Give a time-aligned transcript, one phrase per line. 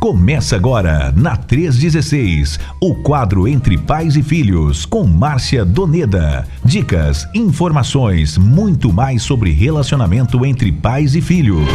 [0.00, 6.48] Começa agora, na 316, o quadro Entre Pais e Filhos, com Márcia Doneda.
[6.64, 11.68] Dicas, informações, muito mais sobre relacionamento entre pais e filhos.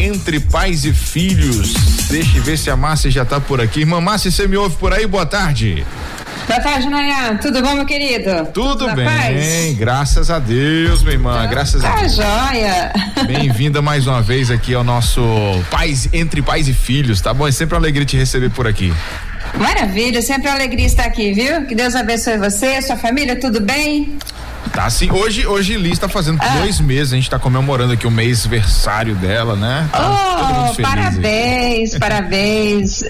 [0.00, 1.72] Entre pais e filhos.
[2.10, 3.80] Deixa eu ver se a Márcia já tá por aqui.
[3.82, 5.06] Irmã Márcia, você me ouve por aí?
[5.06, 5.74] Boa tarde.
[5.76, 6.15] Boa tarde,
[6.48, 7.38] Nayan.
[7.38, 8.46] Tudo bom, meu querido?
[8.52, 9.74] Tudo, Tudo bem, paz?
[9.76, 11.34] graças a Deus, minha irmã.
[11.34, 12.14] Tá, graças tá a Deus.
[12.14, 12.92] joia.
[13.26, 15.20] Bem-vinda mais uma vez aqui ao nosso
[15.70, 17.48] Pais Entre Pais e Filhos, tá bom?
[17.48, 18.92] É sempre uma alegria te receber por aqui.
[19.54, 21.64] Maravilha, sempre uma alegria estar aqui, viu?
[21.66, 24.16] Que Deus abençoe você, sua família, tudo bem?
[24.72, 25.10] Tá sim.
[25.10, 26.58] Hoje, hoje Liz está fazendo ah.
[26.58, 29.88] dois meses, a gente está comemorando aqui o mês versário dela, né?
[29.92, 32.00] Tá oh, parabéns, aí.
[32.00, 33.04] parabéns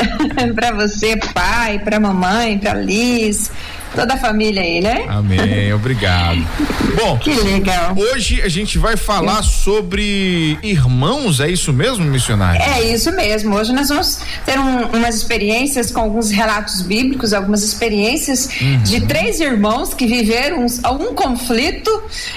[0.54, 3.50] para você, pai, para mamãe, para Liz,
[3.96, 5.06] toda a família aí, né?
[5.08, 6.46] Amém, obrigado.
[6.94, 7.96] Bom, que legal.
[7.96, 12.60] Hoje a gente vai falar sobre irmãos, é isso mesmo, missionário?
[12.60, 13.56] É isso mesmo.
[13.56, 18.82] Hoje nós vamos ter um, umas experiências com alguns relatos bíblicos, algumas experiências uhum.
[18.82, 21.90] de três irmãos que viveram algum conflito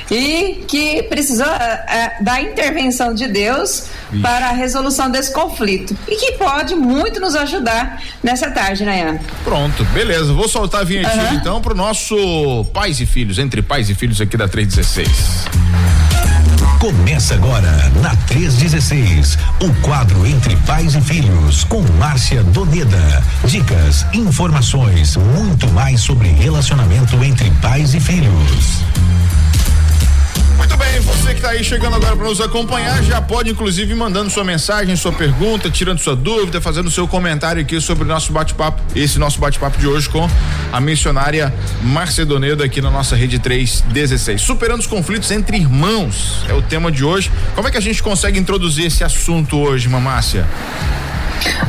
[0.09, 4.21] e que precisou uh, da intervenção de Deus Ixi.
[4.21, 9.19] para a resolução desse conflito e que pode muito nos ajudar nessa tarde, Nayan.
[9.43, 10.31] Pronto, beleza.
[10.31, 11.33] Vou soltar a vinhetinha uhum.
[11.33, 15.47] então então para o nosso Pais e Filhos, entre Pais e Filhos aqui da 316.
[16.77, 23.23] Começa agora na 316, o quadro Entre Pais e Filhos, com Márcia Doneda.
[23.45, 28.83] Dicas, informações, muito mais sobre relacionamento entre pais e filhos.
[30.59, 34.29] Muito bem, você que está aí chegando agora para nos acompanhar, já pode inclusive mandando
[34.29, 38.81] sua mensagem, sua pergunta, tirando sua dúvida, fazendo seu comentário aqui sobre o nosso bate-papo,
[38.93, 40.29] esse nosso bate-papo de hoje com
[40.71, 44.41] a missionária Marcedonedo aqui na nossa rede 316.
[44.41, 47.31] Superando os conflitos entre irmãos é o tema de hoje.
[47.55, 50.45] Como é que a gente consegue introduzir esse assunto hoje, Mamácia?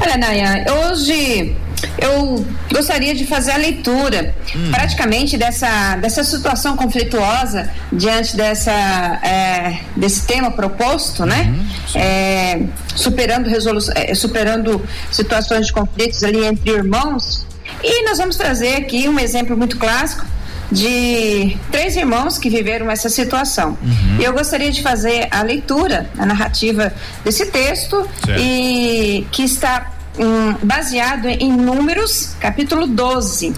[0.01, 1.55] Olha, Naya, hoje
[1.99, 4.71] eu gostaria de fazer a leitura hum.
[4.71, 11.55] praticamente dessa, dessa situação conflituosa diante dessa, é, desse tema proposto, né?
[11.55, 12.63] Uhum, é,
[12.95, 13.51] superando,
[13.95, 17.47] é, superando situações de conflitos ali entre irmãos.
[17.83, 20.27] E nós vamos trazer aqui um exemplo muito clássico
[20.71, 23.77] de três irmãos que viveram essa situação.
[23.83, 24.21] Uhum.
[24.21, 26.93] E eu gostaria de fazer a leitura, a narrativa
[27.25, 28.41] desse texto certo.
[28.41, 33.55] e que está um, baseado em Números, capítulo 12.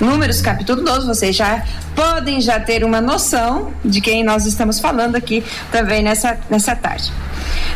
[0.00, 5.14] Números, capítulo 12, vocês já podem já ter uma noção de quem nós estamos falando
[5.16, 7.12] aqui também nessa, nessa tarde.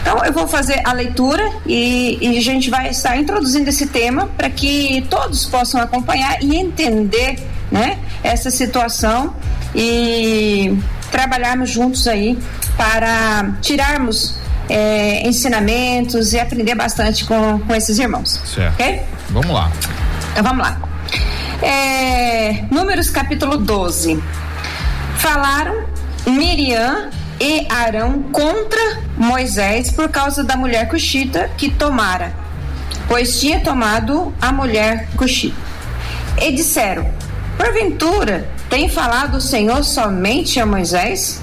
[0.01, 4.29] Então, eu vou fazer a leitura e, e a gente vai estar introduzindo esse tema
[4.37, 7.39] para que todos possam acompanhar e entender
[7.71, 9.35] né, essa situação
[9.75, 10.77] e
[11.11, 12.39] trabalharmos juntos aí
[12.77, 18.41] para tirarmos é, ensinamentos e aprender bastante com, com esses irmãos.
[18.45, 18.75] Certo.
[18.75, 19.03] Ok?
[19.31, 19.71] Vamos lá.
[20.33, 20.81] Então vamos lá.
[21.63, 24.23] É, números capítulo 12.
[25.17, 25.85] Falaram
[26.27, 32.33] Miriam e Arão contra Moisés por causa da mulher cuxita que tomara,
[33.07, 35.57] pois tinha tomado a mulher cuxita.
[36.41, 37.11] E disseram:
[37.57, 41.41] Porventura, tem falado o Senhor somente a Moisés?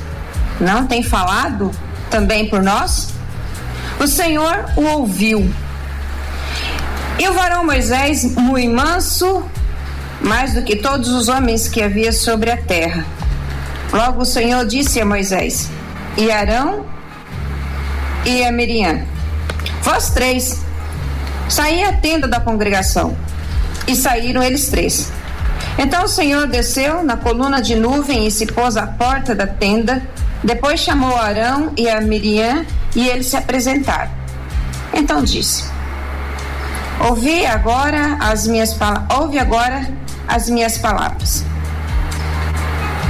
[0.60, 1.72] Não tem falado
[2.10, 3.15] também por nós?
[4.00, 5.52] O Senhor o ouviu.
[7.18, 9.44] E o varão Moisés, muito manso,
[10.22, 13.06] mais do que todos os homens que havia sobre a terra.
[13.92, 15.70] Logo o Senhor disse a Moisés,
[16.18, 16.86] e Arão
[18.26, 19.02] e a Miriam:
[19.82, 20.60] Vós três,
[21.48, 23.16] saí à tenda da congregação.
[23.88, 25.12] E saíram eles três.
[25.78, 30.02] Então o Senhor desceu na coluna de nuvem e se pôs à porta da tenda.
[30.46, 32.64] Depois chamou Arão e a Miriam
[32.96, 34.12] e eles se apresentaram.
[34.94, 35.64] Então disse:
[37.10, 38.78] Ouvi agora as minhas
[39.20, 39.88] ouve agora
[40.28, 41.44] as minhas palavras.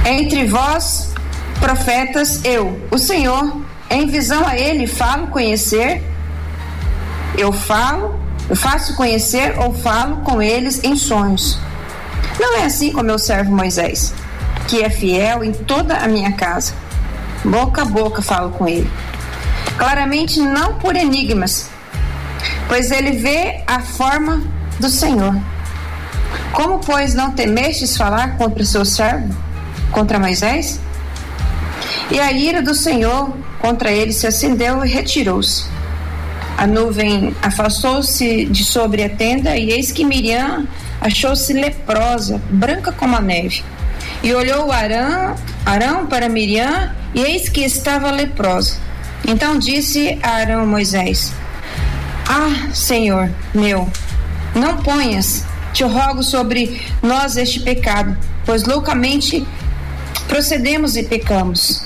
[0.06, 1.12] Entre vós,
[1.60, 3.60] profetas, eu, o Senhor,
[3.90, 6.02] em visão a ele falo conhecer,
[7.36, 8.18] eu falo,
[8.48, 11.58] eu faço conhecer ou falo com eles em sonhos.
[12.40, 14.14] Não é assim com meu servo Moisés,
[14.68, 16.85] que é fiel em toda a minha casa.
[17.44, 18.90] Boca a boca falo com ele.
[19.78, 21.68] Claramente não por enigmas,
[22.68, 24.42] pois ele vê a forma
[24.80, 25.34] do Senhor.
[26.52, 29.34] Como, pois, não temestes falar contra o seu servo,
[29.92, 30.80] contra Moisés?
[32.10, 35.64] E a ira do Senhor contra ele se acendeu e retirou-se.
[36.56, 40.66] A nuvem afastou-se de sobre a tenda, e eis que Miriam
[41.00, 43.62] achou-se leprosa, branca como a neve.
[44.26, 48.76] E olhou Arão, Arão para Miriam, e eis que estava leprosa.
[49.24, 51.32] Então disse Arão a Moisés:
[52.28, 53.88] Ah, Senhor meu,
[54.52, 59.46] não ponhas, te rogo sobre nós este pecado, pois loucamente
[60.26, 61.84] procedemos e pecamos.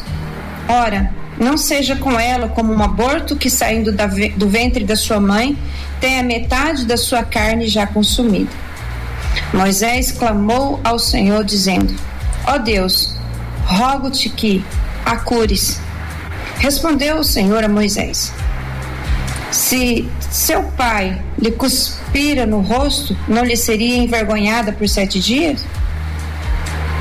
[0.67, 3.95] Ora, não seja com ela como um aborto que saindo
[4.39, 5.59] do ventre da sua mãe
[6.01, 8.51] tem a metade da sua carne já consumida.
[9.53, 11.95] Moisés clamou ao Senhor, dizendo:
[12.47, 13.15] Ó Deus,
[13.65, 14.65] rogo-te que
[15.05, 15.81] a cures.
[16.59, 18.33] Respondeu o Senhor a Moisés:
[19.51, 25.65] Se seu pai lhe cuspira no rosto, não lhe seria envergonhada por sete dias?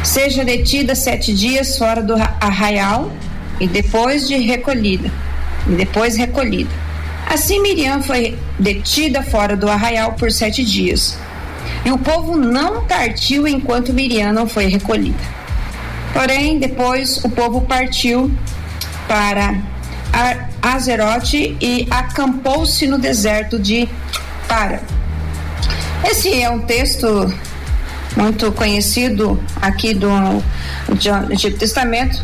[0.04, 3.12] Seja detida sete dias fora do arraial
[3.60, 5.12] e depois de recolhida,
[5.68, 6.72] e depois recolhida.
[7.28, 11.18] Assim Miriam foi detida fora do arraial por sete dias.
[11.86, 15.40] E o povo não partiu enquanto Miriam não foi recolhida.
[16.14, 18.32] Porém, depois o povo partiu
[19.08, 19.56] para
[20.62, 23.88] Azerote e acampou-se no deserto de
[24.48, 24.82] Para.
[26.04, 27.34] Esse é um texto
[28.16, 30.10] muito conhecido aqui do,
[31.32, 32.22] Antigo Testamento,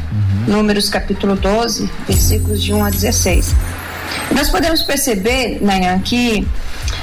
[0.47, 0.55] uhum.
[0.55, 3.55] Números capítulo 12, versículos de 1 a 16.
[4.31, 6.47] Nós podemos perceber, Nayan, que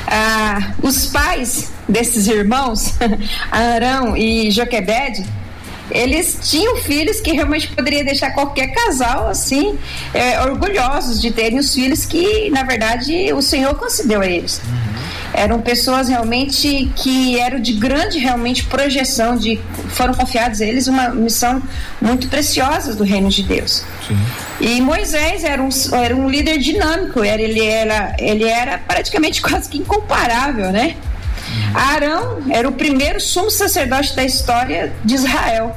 [0.07, 2.95] ah, os pais desses irmãos,
[3.51, 5.25] Arão e Joquebed,
[5.91, 9.79] eles tinham filhos que realmente poderia deixar qualquer casal assim
[10.15, 14.61] é, orgulhosos de terem os filhos que na verdade o Senhor concedeu a eles.
[14.65, 14.93] Uhum.
[15.35, 19.59] Eram pessoas realmente que eram de grande realmente projeção, de
[19.89, 21.63] foram confiados a eles uma missão
[22.01, 23.83] muito preciosa do reino de Deus.
[24.07, 24.19] Sim.
[24.61, 29.71] E Moisés era um, era um líder dinâmico, era, ele, era, ele era praticamente quase
[29.71, 30.97] que incomparável, né?
[31.75, 35.77] Arão era o primeiro sumo sacerdote da história de Israel.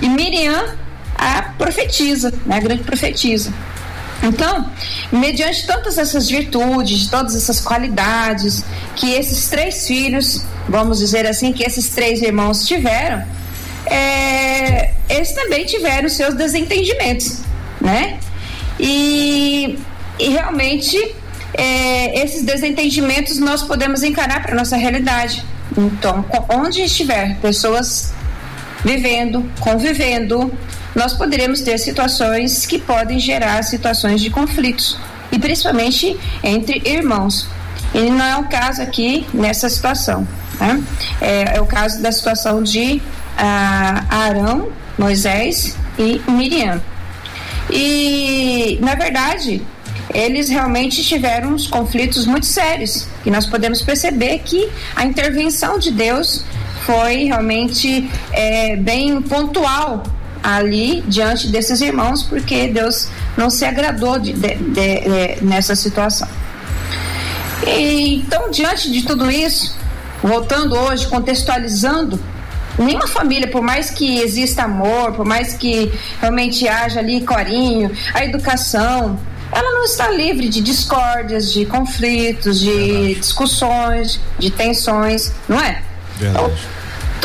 [0.00, 0.74] E Miriam,
[1.14, 3.52] a profetisa, né, a grande profetisa.
[4.22, 4.70] Então,
[5.12, 8.64] mediante todas essas virtudes, todas essas qualidades
[8.94, 13.24] que esses três filhos, vamos dizer assim, que esses três irmãos tiveram,
[13.86, 17.40] é, eles também tiveram seus desentendimentos,
[17.80, 18.18] né?
[18.80, 19.78] E,
[20.18, 21.14] e realmente
[21.56, 25.44] é, esses desentendimentos nós podemos encarar para nossa realidade.
[25.76, 28.12] Então, onde estiver pessoas
[28.84, 30.52] vivendo, convivendo,
[30.94, 34.98] nós poderemos ter situações que podem gerar situações de conflitos,
[35.32, 37.48] e principalmente entre irmãos.
[37.94, 40.26] E não é o caso aqui nessa situação.
[40.60, 40.82] Né?
[41.20, 43.00] É, é, o caso da situação de
[43.36, 44.68] ah, Arão,
[44.98, 46.80] Moisés e Miriam.
[47.70, 49.62] E, na verdade,
[50.14, 55.90] eles realmente tiveram uns conflitos muito sérios e nós podemos perceber que a intervenção de
[55.90, 56.44] Deus
[56.84, 60.04] foi realmente é, bem pontual
[60.42, 65.00] ali diante desses irmãos porque Deus não se agradou de, de, de,
[65.36, 66.28] de nessa situação.
[67.66, 69.76] E, então, diante de tudo isso,
[70.22, 72.20] voltando hoje, contextualizando
[72.78, 78.24] nenhuma família, por mais que exista amor, por mais que realmente haja ali carinho, a
[78.24, 79.18] educação,
[79.56, 83.14] ela não está livre de discórdias, de conflitos, de Verdade.
[83.14, 85.82] discussões, de tensões, não é?
[86.18, 86.44] Verdade.
[86.44, 86.75] Então,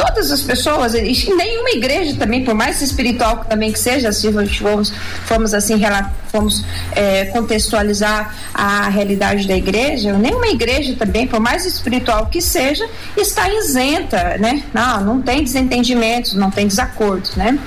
[0.01, 4.91] todas as pessoas, e nenhuma igreja também, por mais espiritual também que seja, se formos,
[5.25, 5.79] formos assim,
[6.31, 6.63] formos
[6.93, 13.47] é, contextualizar a realidade da igreja, nenhuma igreja também, por mais espiritual que seja, está
[13.53, 14.63] isenta, né?
[14.73, 17.59] Não, não tem desentendimentos, não tem desacordos, né?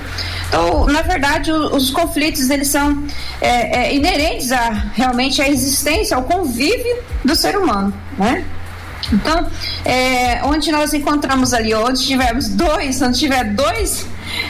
[0.49, 3.01] Então, na verdade, os, os conflitos eles são
[3.39, 8.43] é, é, inerentes a realmente à existência, ao convívio do ser humano, né?
[9.11, 9.47] Então,
[9.83, 14.05] é, onde nós encontramos ali, onde tivermos dois, onde tiver dois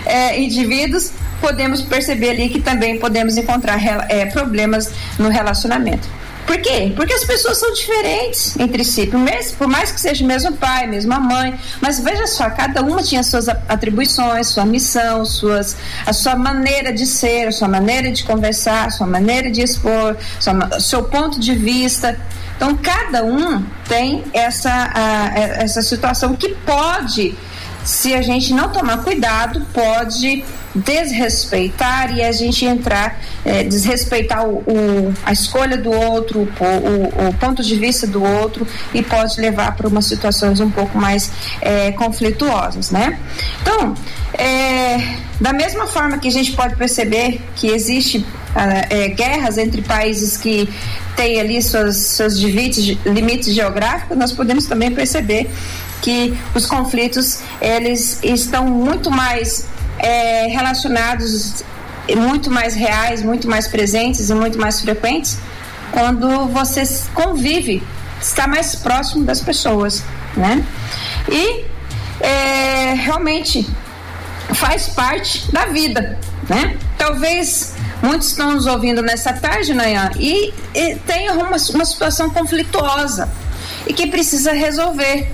[0.06, 6.08] é, indivíduos, podemos perceber ali que também podemos encontrar é, problemas no relacionamento.
[6.46, 6.94] Por quê?
[6.96, 10.54] Porque as pessoas são diferentes entre si, por mais, por mais que seja o mesmo
[10.54, 16.14] pai, mesma mãe, mas veja só, cada uma tinha suas atribuições, sua missão, suas, a
[16.14, 20.80] sua maneira de ser, a sua maneira de conversar, a sua maneira de expor, sua,
[20.80, 22.18] seu ponto de vista.
[22.56, 27.36] Então, cada um tem essa, a, essa situação que pode,
[27.84, 30.44] se a gente não tomar cuidado, pode
[30.76, 37.34] desrespeitar e a gente entrar, é, desrespeitar o, o, a escolha do outro, o, o,
[37.36, 41.32] ponto de vista do outro e pode levar para umas situações um pouco mais
[41.62, 43.18] é, conflituosas, né?
[43.62, 43.94] Então,
[44.34, 50.38] é, da mesma forma que a gente pode perceber que existe é, guerras entre países
[50.38, 50.70] que
[51.16, 55.50] têm ali suas, seus limites, limites geográficos, nós podemos também perceber
[56.02, 59.68] que os conflitos eles estão muito mais
[60.00, 61.64] é, relacionados
[62.16, 65.40] muito mais reais, muito mais presentes e muito mais frequentes
[65.96, 66.84] quando você
[67.14, 67.82] convive,
[68.22, 70.04] está mais próximo das pessoas,
[70.36, 70.62] né?
[71.32, 71.66] E
[72.20, 73.66] é, realmente
[74.54, 76.20] faz parte da vida,
[76.50, 76.78] né?
[76.98, 77.75] Talvez
[78.06, 83.30] muitos estão nos ouvindo nessa tarde, Nayan, e, e tem uma, uma situação conflituosa
[83.88, 85.32] e que precisa resolver.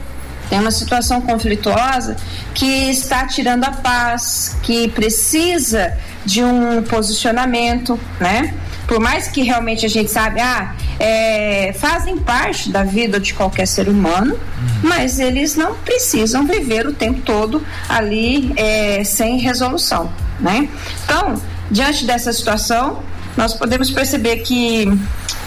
[0.50, 2.18] Tem uma situação conflituosa
[2.54, 8.54] que está tirando a paz, que precisa de um posicionamento, né?
[8.86, 13.66] Por mais que realmente a gente sabe, ah, é, fazem parte da vida de qualquer
[13.66, 14.90] ser humano, uhum.
[14.90, 20.68] mas eles não precisam viver o tempo todo ali é, sem resolução, né?
[21.06, 23.01] Então, diante dessa situação,
[23.38, 24.88] nós podemos perceber que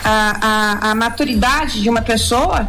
[0.02, 2.69] a, a, a maturidade de uma pessoa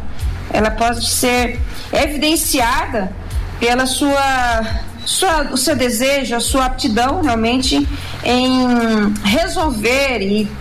[0.52, 1.60] ela pode ser
[1.92, 3.12] evidenciada
[3.60, 4.62] pela sua,
[5.06, 7.88] sua, o seu desejo, a sua aptidão realmente
[8.24, 10.52] em resolver e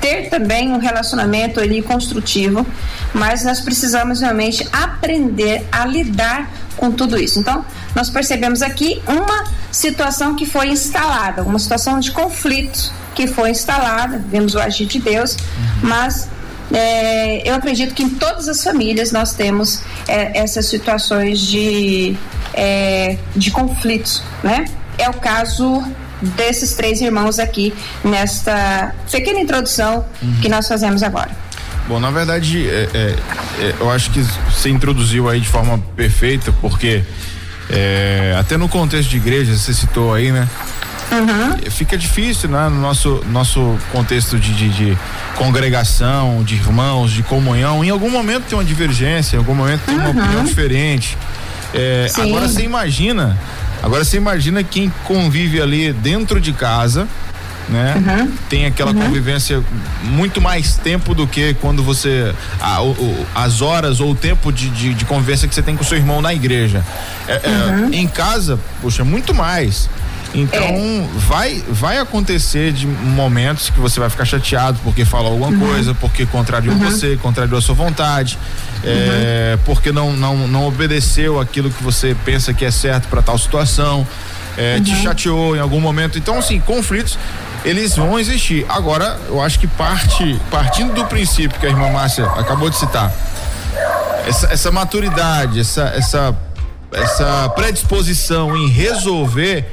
[0.00, 2.66] ter também um relacionamento ali construtivo,
[3.12, 7.38] mas nós precisamos realmente aprender a lidar com tudo isso.
[7.38, 7.64] Então,
[7.94, 14.22] nós percebemos aqui uma situação que foi instalada, uma situação de conflito que foi instalada,
[14.28, 15.88] vemos o agir de Deus, uhum.
[15.88, 16.28] mas
[16.72, 22.16] é, eu acredito que em todas as famílias nós temos é, essas situações de,
[22.52, 24.66] é, de conflitos, né?
[24.98, 25.82] É o caso
[26.20, 30.40] desses três irmãos aqui nesta pequena introdução uhum.
[30.40, 31.30] que nós fazemos agora.
[31.88, 33.16] Bom, na verdade, é, é,
[33.60, 37.02] é, eu acho que você introduziu aí de forma perfeita, porque
[37.70, 40.48] é, até no contexto de igreja, você citou aí, né?
[41.12, 41.70] Uhum.
[41.70, 42.68] Fica difícil, né?
[42.68, 44.98] No nosso, nosso contexto de, de, de,
[45.36, 49.94] congregação, de irmãos, de comunhão, em algum momento tem uma divergência, em algum momento tem
[49.94, 50.18] uma uhum.
[50.18, 51.16] opinião diferente.
[51.74, 53.38] É, agora você imagina,
[53.82, 57.06] agora você imagina quem convive ali dentro de casa,
[57.68, 57.94] né?
[57.96, 58.32] Uhum.
[58.48, 59.00] Tem aquela uhum.
[59.00, 59.62] convivência
[60.04, 64.68] muito mais tempo do que quando você a, o, as horas ou o tempo de,
[64.70, 66.84] de, de, convivência que você tem com seu irmão na igreja.
[67.26, 67.92] É, é, uhum.
[67.92, 69.88] em casa, poxa, muito mais.
[70.34, 71.06] Então, é.
[71.14, 75.58] vai vai acontecer de momentos que você vai ficar chateado porque falou alguma uhum.
[75.58, 76.90] coisa, porque contrariou uhum.
[76.90, 78.38] você, contrariou a sua vontade,
[78.84, 79.62] é, uhum.
[79.64, 84.06] porque não, não, não obedeceu aquilo que você pensa que é certo para tal situação,
[84.56, 86.18] é, te chateou em algum momento.
[86.18, 87.18] Então, assim, conflitos
[87.66, 88.64] eles vão existir.
[88.68, 93.12] Agora, eu acho que parte, partindo do princípio que a irmã Márcia acabou de citar,
[94.24, 96.36] essa, essa maturidade, essa, essa,
[96.92, 99.66] essa predisposição em resolver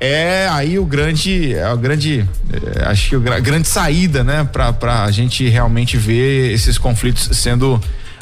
[0.00, 5.04] é aí o grande, é o grande, é, acho que a grande saída, né, para
[5.04, 7.78] a gente realmente ver esses conflitos sendo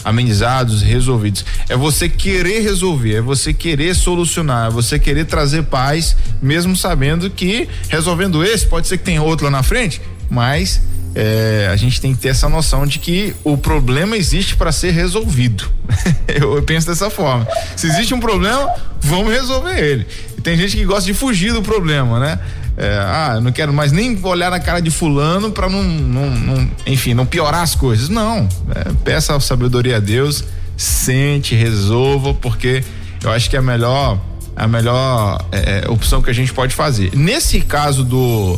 [0.08, 1.44] amenizados, resolvidos.
[1.68, 7.30] É você querer resolver, é você querer solucionar, é você querer trazer paz, mesmo sabendo
[7.30, 10.00] que resolvendo esse, pode ser que tenha outro lá na frente,
[10.30, 10.80] mas
[11.14, 14.92] é, a gente tem que ter essa noção de que o problema existe para ser
[14.92, 15.68] resolvido.
[16.28, 17.46] eu, eu, penso dessa forma.
[17.76, 20.06] Se existe um problema, vamos resolver ele.
[20.38, 22.38] E tem gente que gosta de fugir do problema, né?
[22.76, 26.70] É, ah, não quero mais nem olhar na cara de fulano para não, não, não,
[26.86, 28.08] enfim, não piorar as coisas.
[28.08, 30.44] Não, é, peça a sabedoria a Deus,
[30.76, 32.84] sente, resolva, porque
[33.20, 34.20] eu acho que é a melhor,
[34.54, 37.10] a melhor é, é, opção que a gente pode fazer.
[37.16, 38.56] Nesse caso do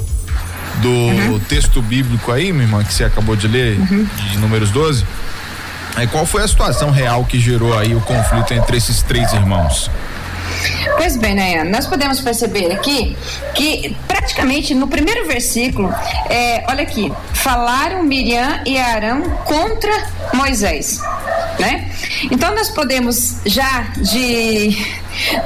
[0.83, 1.41] do uhum.
[1.41, 4.07] texto bíblico aí, minha irmã, que você acabou de ler, uhum.
[4.31, 5.05] de números 12,
[5.97, 9.91] aí qual foi a situação real que gerou aí o conflito entre esses três irmãos?
[10.97, 13.16] Pois bem, Nayana, nós podemos perceber aqui
[13.54, 15.92] que praticamente no primeiro versículo,
[16.28, 19.90] é, olha aqui, falaram Miriam e Arão contra
[20.35, 21.00] Moisés,
[21.59, 21.90] né?
[22.30, 24.76] Então nós podemos já de,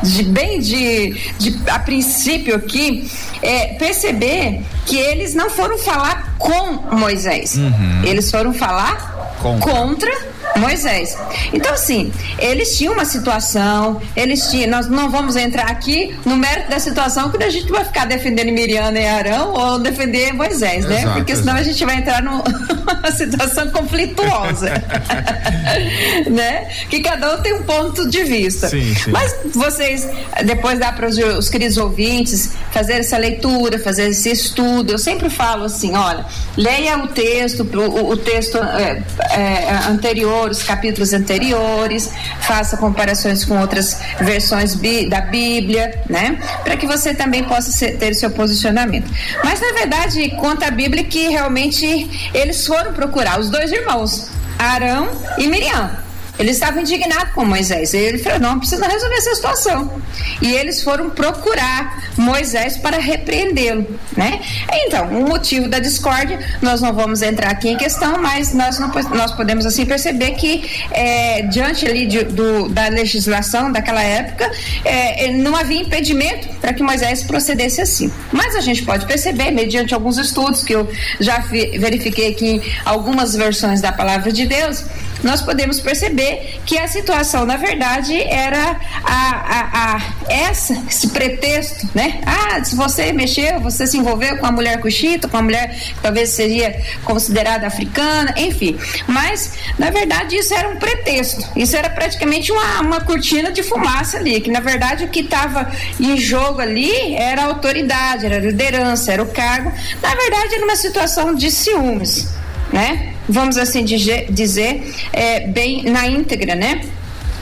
[0.03, 3.11] de bem de, de a princípio aqui
[3.43, 8.05] é, perceber que eles não foram falar com Moisés, uhum.
[8.05, 11.17] eles foram falar contra, contra Moisés.
[11.53, 14.71] Então, assim, eles tinham uma situação, eles tinham.
[14.71, 18.53] Nós não vamos entrar aqui no mérito da situação, quando a gente vai ficar defendendo
[18.53, 21.01] Miriam e Arão ou defender Moisés, né?
[21.01, 21.61] Exato, Porque senão exato.
[21.61, 24.71] a gente vai entrar numa situação conflituosa.
[26.31, 26.69] né?
[26.89, 28.69] Que cada um tem um ponto de vista.
[28.69, 29.11] Sim, sim.
[29.11, 30.09] Mas vocês,
[30.45, 34.93] depois dá para os, os queridos ouvintes fazer essa leitura, fazer esse estudo.
[34.93, 36.25] Eu sempre falo assim: olha,
[36.57, 42.11] leia o texto, o, o texto é, é, anterior os capítulos anteriores,
[42.41, 44.75] faça comparações com outras versões
[45.09, 46.39] da Bíblia, né?
[46.63, 49.11] Para que você também possa ser, ter seu posicionamento.
[49.43, 55.11] Mas na verdade, conta a Bíblia que realmente eles foram procurar os dois irmãos, Arão
[55.39, 56.04] e Miriam.
[56.39, 57.95] Ele estava indignado com Moisés.
[57.95, 60.03] Ele falou: não, precisa resolver essa situação.
[60.41, 63.87] E eles foram procurar Moisés para repreendê-lo,
[64.17, 64.41] né?
[64.73, 68.91] Então, o motivo da discórdia, nós não vamos entrar aqui em questão, mas nós, não,
[69.15, 74.51] nós podemos assim perceber que é, diante ali de, do, da legislação daquela época,
[74.85, 78.13] é, não havia impedimento para que Moisés procedesse assim.
[78.33, 80.89] Mas a gente pode perceber, mediante alguns estudos que eu
[81.21, 84.85] já verifiquei aqui algumas versões da palavra de Deus,
[85.25, 91.89] nós podemos perceber que a situação, na verdade, era a, a, a essa, esse pretexto,
[91.95, 92.21] né?
[92.27, 96.01] Ah, se você mexeu, você se envolveu com a mulher cuxita, com a mulher que
[96.03, 98.79] talvez seria considerada africana, enfim.
[99.07, 101.49] Mas, na verdade, isso era um pretexto.
[101.57, 105.71] Isso era praticamente uma, uma cortina de fumaça ali, que na verdade o que estava
[105.99, 109.73] em jogo ali era a autoridade, era a liderança, era o cargo.
[110.03, 112.29] Na verdade, era uma situação de ciúmes,
[112.75, 113.15] né?
[113.29, 116.81] vamos assim dizer, é, bem na íntegra, né?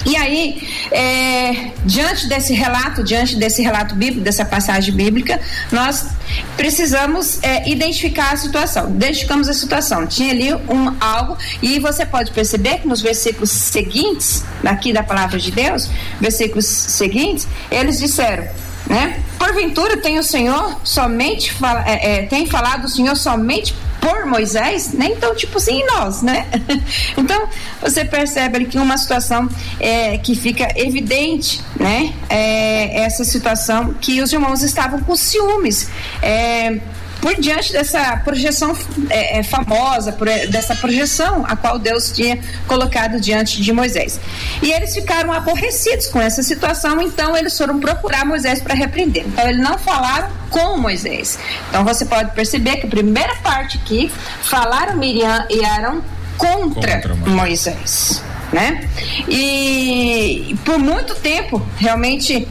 [0.05, 6.09] E aí, é, diante desse relato, diante desse relato bíblico, dessa passagem bíblica, nós
[6.57, 8.91] precisamos é, identificar a situação.
[8.91, 10.05] Identificamos a situação.
[10.05, 15.39] Tinha ali um algo e você pode perceber que nos versículos seguintes, daqui da palavra
[15.39, 15.89] de Deus,
[16.21, 18.49] versículos seguintes, eles disseram,
[18.87, 19.23] né?
[19.39, 24.93] Porventura tem o Senhor somente fala, é, é tem falado o Senhor somente por Moisés,
[24.93, 25.07] né?
[25.13, 26.47] Então, tipo assim, nós, né?
[27.17, 27.49] então,
[27.81, 29.49] você percebe ali que uma situação
[29.79, 32.13] é, que fica evidente, né?
[32.29, 35.89] É, essa situação que os irmãos estavam com ciúmes.
[36.21, 36.81] É,
[37.23, 38.77] por diante dessa projeção
[39.09, 42.37] é, é, famosa, por, é, dessa projeção a qual Deus tinha
[42.67, 44.21] colocado diante de Moisés.
[44.61, 49.25] E eles ficaram aborrecidos com essa situação, então eles foram procurar Moisés para repreender.
[49.25, 51.39] Então eles não falaram com Moisés.
[51.69, 54.11] Então você pode perceber que a primeira parte aqui
[54.43, 56.03] falaram Miriam e Arão
[56.37, 58.21] contra, contra Moisés.
[58.53, 58.87] Né?
[59.29, 62.49] E por muito tempo, realmente,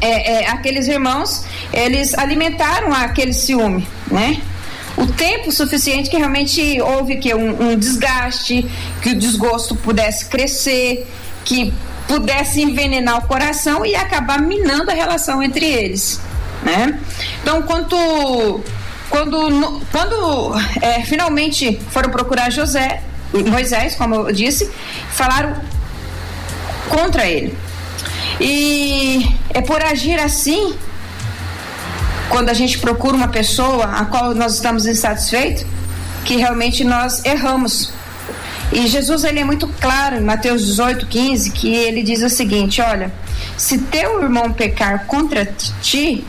[0.00, 4.40] é, é, aqueles irmãos eles alimentaram aquele ciúme, né?
[4.96, 8.64] O tempo suficiente que realmente houve que um, um desgaste,
[9.02, 11.06] que o desgosto pudesse crescer,
[11.44, 11.74] que
[12.06, 16.20] pudesse envenenar o coração e acabar minando a relação entre eles,
[16.62, 16.98] né?
[17.42, 18.62] Então, quando
[19.10, 24.70] quando quando é, finalmente foram procurar José, Moisés, como eu disse,
[25.10, 25.56] falaram
[26.88, 27.56] contra ele.
[28.40, 30.74] E é por agir assim
[32.28, 35.64] quando a gente procura uma pessoa a qual nós estamos insatisfeitos,
[36.24, 37.92] que realmente nós erramos.
[38.72, 42.80] E Jesus ele é muito claro em Mateus 18, 15, que ele diz o seguinte:
[42.80, 43.12] olha,
[43.56, 45.46] se teu irmão pecar contra
[45.80, 46.24] ti,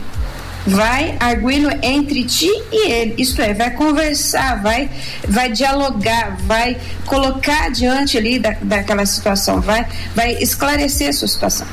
[0.66, 4.90] vai arguindo entre ti e ele, isto é, vai conversar, vai,
[5.26, 6.76] vai dialogar, vai
[7.06, 11.66] colocar diante ali da, daquela situação, vai, vai esclarecer a sua situação.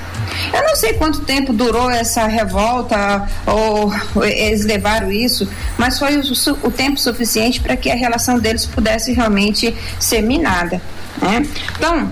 [0.53, 3.91] Eu não sei quanto tempo durou essa revolta ou
[4.23, 6.23] eles levaram isso, mas foi o,
[6.63, 10.81] o tempo suficiente para que a relação deles pudesse realmente ser minada.
[11.21, 11.45] Né?
[11.77, 12.11] Então,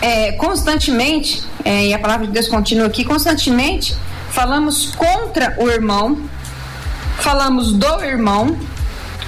[0.00, 3.94] é, constantemente, é, e a palavra de Deus continua aqui, constantemente
[4.38, 6.16] falamos contra o irmão,
[7.18, 8.56] falamos do irmão,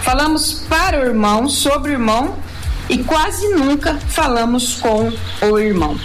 [0.03, 2.37] falamos para o irmão, sobre o irmão
[2.89, 5.99] e quase nunca falamos com o irmão,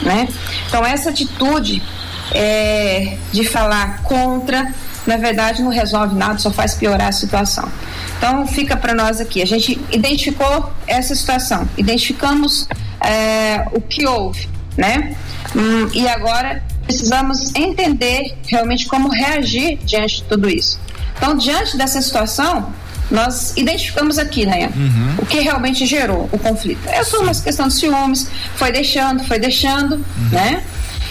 [0.00, 0.28] né?
[0.68, 1.82] Então essa atitude
[2.30, 4.72] é, de falar contra,
[5.04, 7.68] na verdade não resolve nada, só faz piorar a situação.
[8.16, 12.68] Então fica para nós aqui, a gente identificou essa situação, identificamos
[13.00, 15.16] é, o que houve, né?
[15.52, 20.78] Hum, e agora precisamos entender realmente como reagir diante de tudo isso.
[21.16, 22.72] Então, diante dessa situação,
[23.10, 25.14] nós identificamos aqui, né, uhum.
[25.18, 26.80] o que realmente gerou o conflito.
[26.88, 30.28] É só uma questão de ciúmes, foi deixando, foi deixando, uhum.
[30.32, 30.62] né?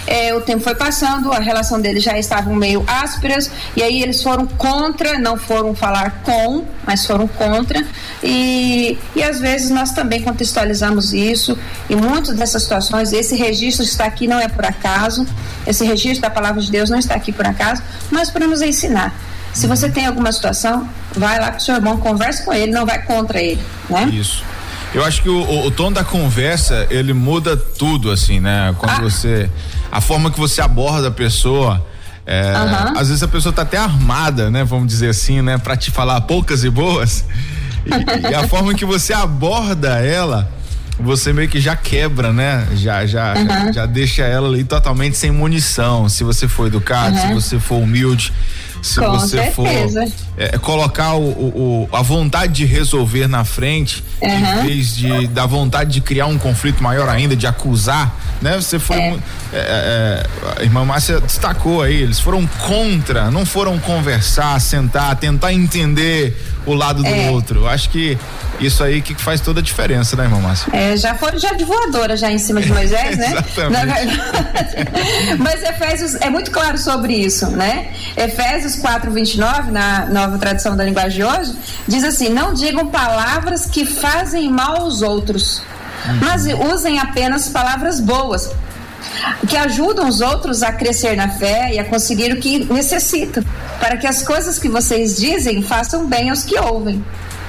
[0.08, 4.22] É, o tempo foi passando, a relação deles já estavam meio ásperas, e aí eles
[4.22, 7.84] foram contra, não foram falar com, mas foram contra,
[8.24, 11.58] e, e às vezes nós também contextualizamos isso,
[11.90, 15.26] e muitas dessas situações, esse registro está aqui não é por acaso,
[15.66, 19.14] esse registro da palavra de Deus não está aqui por acaso, mas para nos ensinar.
[19.54, 22.86] Se você tem alguma situação, vai lá com o seu irmão, converse com ele, não
[22.86, 24.10] vai contra ele, né?
[24.12, 24.44] Isso.
[24.96, 28.74] Eu acho que o, o, o, tom da conversa, ele muda tudo, assim, né?
[28.78, 29.02] Quando ah.
[29.02, 29.50] você.
[29.92, 31.86] A forma que você aborda a pessoa.
[32.26, 32.98] É, uhum.
[32.98, 34.64] Às vezes a pessoa tá até armada, né?
[34.64, 35.58] Vamos dizer assim, né?
[35.58, 37.26] Pra te falar poucas e boas.
[37.86, 40.50] E, e a forma que você aborda ela,
[41.00, 42.66] você meio que já quebra, né?
[42.74, 43.46] Já, já, uhum.
[43.46, 46.08] já, já, deixa ela ali totalmente sem munição.
[46.08, 47.28] Se você for educado, uhum.
[47.28, 48.34] se você for humilde
[48.86, 50.06] Se Com você certeza.
[50.06, 54.30] for é, colocar o, o, a vontade de resolver na frente, uhum.
[54.30, 58.56] em vez de da vontade de criar um conflito maior ainda, de acusar, né?
[58.58, 58.98] Você foi.
[58.98, 59.20] É.
[59.54, 60.26] É, é
[60.60, 66.74] a irmã Márcia destacou aí, eles foram contra, não foram conversar, sentar, tentar entender o
[66.74, 67.30] lado do é.
[67.32, 67.68] outro.
[67.68, 68.18] Acho que
[68.60, 70.70] isso aí que faz toda a diferença, né, irmã Márcia?
[70.74, 73.34] É, já foram já de voadora já em cima de Moisés, né?
[73.56, 74.20] Verdade.
[75.40, 77.90] Mas Efésios é muito claro sobre isso, né?
[78.16, 81.56] Efésios 4, 29, na nova tradução da linguagem de hoje,
[81.88, 85.62] diz assim: não digam palavras que fazem mal aos outros,
[86.22, 88.50] mas usem apenas palavras boas
[89.48, 93.44] que ajudam os outros a crescer na fé e a conseguir o que necessitam,
[93.80, 97.04] para que as coisas que vocês dizem façam bem aos que ouvem.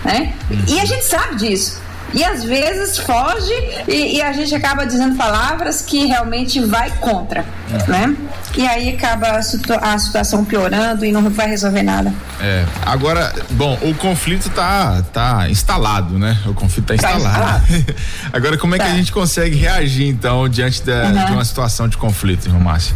[0.04, 0.34] Né?
[0.68, 1.80] E a gente sabe disso.
[2.14, 3.52] E às vezes foge
[3.88, 7.90] e, e, a gente acaba dizendo palavras que realmente vai contra, é.
[7.90, 8.16] né?
[8.56, 12.12] E aí acaba a, situa a, situação piorando e não vai resolver nada.
[12.40, 12.64] É.
[12.84, 16.38] Agora, bom, o conflito tá tá instalado, né?
[16.46, 17.22] O conflito tá instalado.
[17.22, 17.94] Tá instalado.
[18.32, 18.84] Agora, como é tá.
[18.84, 21.24] que a gente consegue reagir então diante da, uhum.
[21.26, 22.94] de uma situação de conflito, irmão Márcio?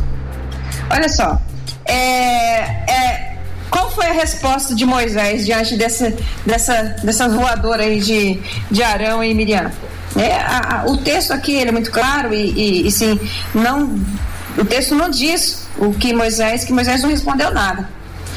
[0.89, 1.41] Olha só,
[1.85, 3.30] é, é
[3.71, 6.13] qual foi a resposta de Moisés diante dessa,
[6.45, 9.71] dessa, dessa voadora aí de, de Arão e Miriam?
[10.17, 13.19] É, a, a, o texto aqui ele é muito claro e, e, e, sim,
[13.55, 13.95] não,
[14.59, 17.89] o texto não diz o que Moisés, que Moisés não respondeu nada.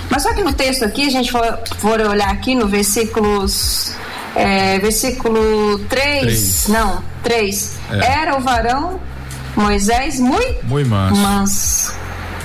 [0.09, 3.93] Mas só que no texto aqui, a gente for, for olhar aqui no versículos,
[4.35, 8.05] é, versículo 3, 3, não, 3, é.
[8.21, 8.99] era o varão
[9.55, 11.21] Moisés muito, muito manso.
[11.21, 11.93] manso,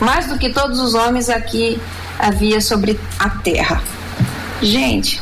[0.01, 1.79] mais do que todos os homens aqui
[2.19, 3.83] havia sobre a terra.
[4.61, 5.21] Gente,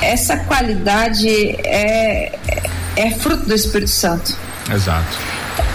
[0.00, 1.28] essa qualidade
[1.64, 2.38] é,
[2.96, 4.36] é fruto do Espírito Santo.
[4.72, 5.18] Exato.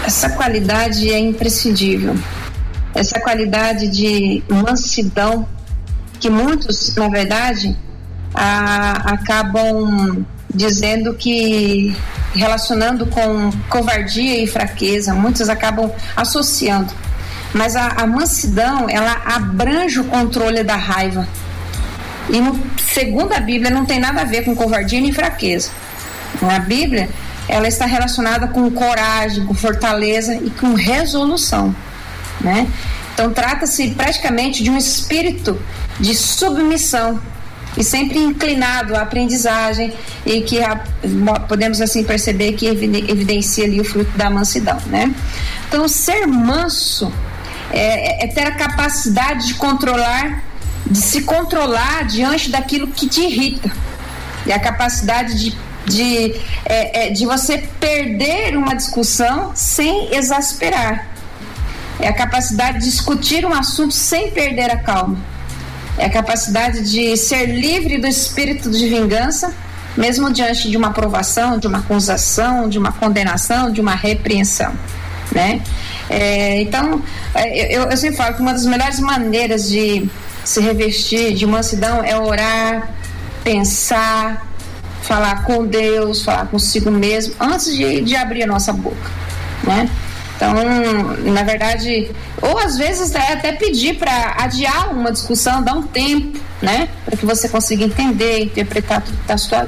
[0.04, 2.16] Essa qualidade é imprescindível.
[2.94, 5.48] Essa qualidade de mansidão
[6.20, 7.76] que muitos, na verdade,
[8.34, 11.94] a, acabam dizendo que
[12.34, 16.92] relacionando com covardia e fraqueza, muitos acabam associando.
[17.54, 21.26] Mas a, a mansidão, ela abrange o controle da raiva.
[22.28, 22.60] E no,
[22.92, 25.70] segundo a Bíblia, não tem nada a ver com covardia nem fraqueza.
[26.42, 27.08] Na Bíblia,
[27.48, 31.74] ela está relacionada com coragem, com fortaleza e com resolução,
[32.40, 32.66] né?
[33.12, 35.60] Então trata-se praticamente de um espírito
[36.00, 37.20] de submissão
[37.76, 39.92] e sempre inclinado à aprendizagem
[40.26, 40.80] e que a,
[41.46, 45.14] podemos assim perceber que evidencia ali o fruto da mansidão, né?
[45.68, 47.12] Então ser manso
[47.72, 50.42] é, é ter a capacidade de controlar,
[50.86, 53.70] de se controlar diante daquilo que te irrita.
[54.46, 61.08] E a capacidade de, de, é, é, de você perder uma discussão sem exasperar.
[61.98, 65.16] É a capacidade de discutir um assunto sem perder a calma.
[65.96, 69.54] É a capacidade de ser livre do espírito de vingança,
[69.96, 74.72] mesmo diante de uma aprovação, de uma acusação, de uma condenação, de uma repreensão,
[75.30, 75.62] né?
[76.08, 77.02] É, então,
[77.34, 80.08] é, eu, eu sempre falo que uma das melhores maneiras de
[80.44, 82.90] se revestir de mansidão é orar,
[83.42, 84.46] pensar,
[85.02, 89.10] falar com Deus, falar consigo mesmo, antes de, de abrir a nossa boca,
[89.62, 89.88] né?
[90.36, 90.52] Então,
[91.32, 92.10] na verdade,
[92.42, 96.88] ou às vezes é até pedir para adiar uma discussão, dar um tempo, né?
[97.04, 99.66] Para que você consiga entender, interpretar tudo que está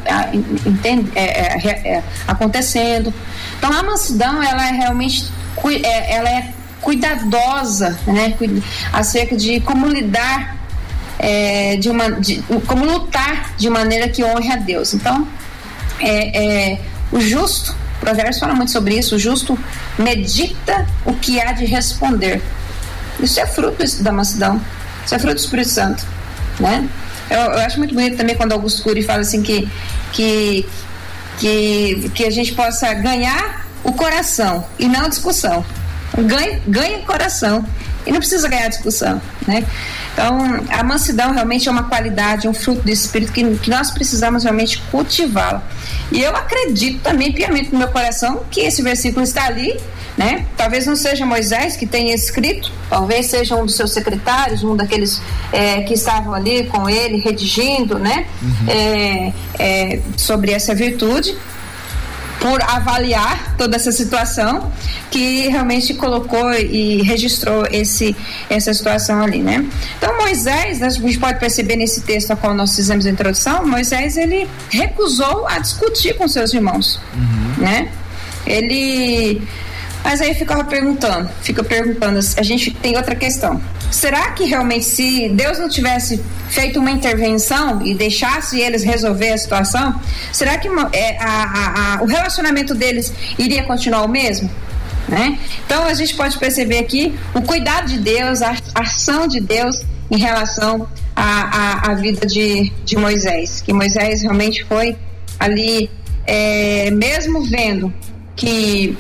[1.15, 3.15] é, é, é, acontecendo.
[3.57, 5.31] Então, a mansidão, ela é realmente
[5.71, 8.37] ela é cuidadosa, né,
[8.93, 10.57] acerca de como lidar
[11.19, 14.95] é, de uma, de, como lutar de maneira que honre a Deus.
[14.95, 15.27] Então,
[15.99, 19.59] é, é, o justo, o Provérbios fala muito sobre isso, o justo
[19.99, 22.43] medita o que há de responder.
[23.19, 24.61] Isso é fruto da mansidão,
[25.05, 26.07] isso é fruto do Espírito Santo,
[26.61, 26.89] né?
[27.29, 29.69] Eu, eu acho muito bonito também quando Augusto Cury fala assim que,
[30.13, 30.67] que,
[31.39, 35.65] que, que a gente possa ganhar o coração e não a discussão.
[36.19, 37.65] Ganha, ganha coração
[38.05, 39.65] e não precisa ganhar discussão, né?
[40.13, 40.39] Então,
[40.71, 44.79] a mansidão realmente é uma qualidade, um fruto do espírito que, que nós precisamos realmente
[44.91, 45.63] cultivá-la.
[46.11, 49.79] E eu acredito também piamente no meu coração que esse versículo está ali,
[50.17, 50.47] né?
[50.57, 55.21] Talvez não seja Moisés que tenha escrito, talvez seja um dos seus secretários, um daqueles
[55.53, 58.27] é, que estavam ali com ele redigindo, né?
[58.41, 58.69] Uhum.
[58.69, 61.37] É, é, sobre essa virtude
[62.47, 64.73] por avaliar toda essa situação
[65.11, 68.15] que realmente colocou e registrou esse,
[68.49, 69.67] essa situação ali, né?
[69.99, 74.17] Então Moisés, a gente pode perceber nesse texto a qual nós fizemos a introdução, Moisés
[74.17, 77.65] ele recusou a discutir com seus irmãos, uhum.
[77.65, 77.89] né?
[78.47, 79.43] Ele
[80.07, 83.61] mas aí ficava perguntando, fica perguntando, a gente tem outra questão.
[83.91, 89.37] será que realmente se Deus não tivesse feito uma intervenção e deixasse eles resolver a
[89.37, 90.01] situação,
[90.33, 94.49] será que é, a, a, a, o relacionamento deles iria continuar o mesmo?
[95.09, 95.41] Né?
[95.67, 100.19] Então a gente pode perceber aqui o cuidado de Deus, a ação de Deus em
[100.19, 103.61] relação à, à vida de, de Moisés.
[103.61, 104.97] Que Moisés realmente foi
[105.41, 105.91] ali,
[106.25, 107.93] é, mesmo vendo
[108.37, 108.97] que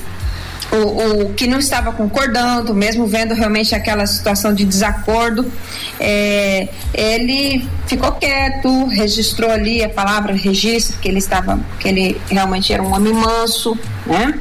[0.70, 0.76] o,
[1.22, 5.50] o, que não estava concordando, mesmo vendo realmente aquela situação de desacordo,
[5.98, 12.72] é, ele ficou quieto, registrou ali a palavra registro que ele estava, que ele realmente
[12.72, 14.38] era um homem manso, né?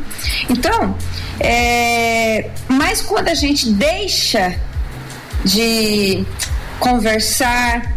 [0.50, 0.96] Então,
[1.40, 4.56] é, mas quando a gente deixa
[5.44, 6.26] de
[6.80, 7.94] conversar,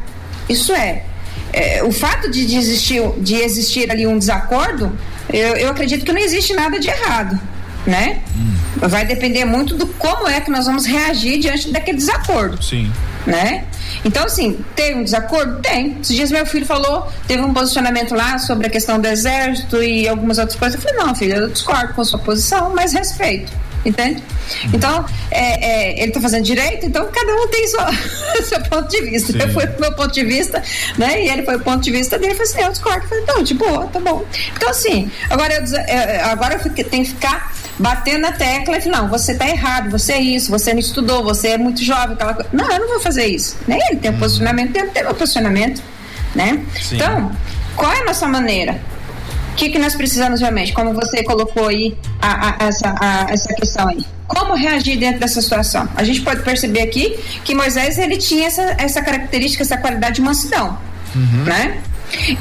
[0.49, 1.05] isso é,
[1.53, 4.97] é o fato de, existir, de existir ali um desacordo,
[5.33, 7.41] eu, eu acredito que não existe nada de errado
[7.87, 8.21] né?
[8.37, 8.89] Hum.
[8.89, 12.63] Vai depender muito do como é que nós vamos reagir diante daquele desacordo.
[12.63, 12.91] Sim.
[13.27, 13.65] Né?
[14.05, 15.61] Então, assim, tem um desacordo?
[15.61, 15.99] Tem.
[16.01, 20.09] Esses dias meu filho falou, teve um posicionamento lá sobre a questão do exército e
[20.09, 20.83] algumas outras coisas.
[20.83, 23.53] Eu falei, não, filho, eu discordo com a sua posição, mas respeito.
[23.85, 24.23] Entende?
[24.65, 24.71] Uhum.
[24.75, 27.81] Então, é, é, ele está fazendo direito, então cada um tem seu,
[28.45, 29.33] seu ponto de vista.
[29.33, 29.39] Sim.
[29.41, 30.63] Eu fui pro meu ponto de vista,
[30.97, 31.25] né?
[31.25, 33.05] E ele foi o ponto de vista dele, eu falei assim, eu discordo.
[33.05, 34.25] Eu falei, não, de boa, tá bom.
[34.57, 39.33] Então, assim, agora eu, agora eu tenho que ficar batendo na tecla e não, você
[39.33, 42.51] está errado, você é isso, você não estudou, você é muito jovem, aquela coisa.
[42.53, 43.57] Não, eu não vou fazer isso.
[43.67, 44.21] Nem ele tem um uhum.
[44.21, 45.83] posicionamento, tem, um posicionamento,
[46.35, 46.65] né?
[46.81, 46.97] Sim.
[46.97, 47.33] Então,
[47.77, 48.81] qual é a nossa maneira?
[49.53, 50.73] O que, que nós precisamos realmente?
[50.73, 54.05] Como você colocou aí a, a, essa, a, essa questão aí.
[54.27, 55.89] Como reagir dentro dessa situação?
[55.97, 60.21] A gente pode perceber aqui que Moisés ele tinha essa, essa característica, essa qualidade de
[60.21, 60.79] mansidão,
[61.15, 61.45] uhum.
[61.45, 61.79] né?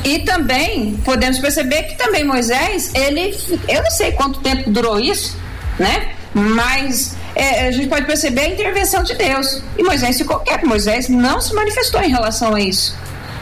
[0.03, 5.37] E também podemos perceber que também Moisés, ele, eu não sei quanto tempo durou isso,
[5.77, 6.09] né?
[6.33, 9.61] Mas é, a gente pode perceber a intervenção de Deus.
[9.77, 10.67] E Moisés ficou quieto.
[10.67, 12.95] Moisés não se manifestou em relação a isso.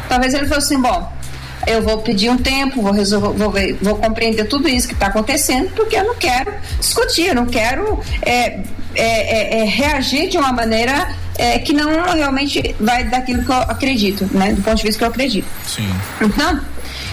[0.10, 1.12] Talvez ele fosse assim: bom,
[1.68, 5.08] eu vou pedir um tempo, vou resolver, vou, ver, vou compreender tudo isso que está
[5.08, 8.60] acontecendo, porque eu não quero discutir, eu não quero é,
[8.96, 13.56] é, é, é reagir de uma maneira é, que não realmente vai daquilo que eu
[13.56, 14.54] acredito, né?
[14.54, 15.48] Do ponto de vista que eu acredito.
[15.68, 15.90] Sim.
[16.22, 16.62] Então,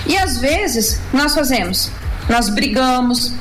[0.06, 1.90] e às vezes nós fazemos,
[2.28, 3.34] nós brigamos,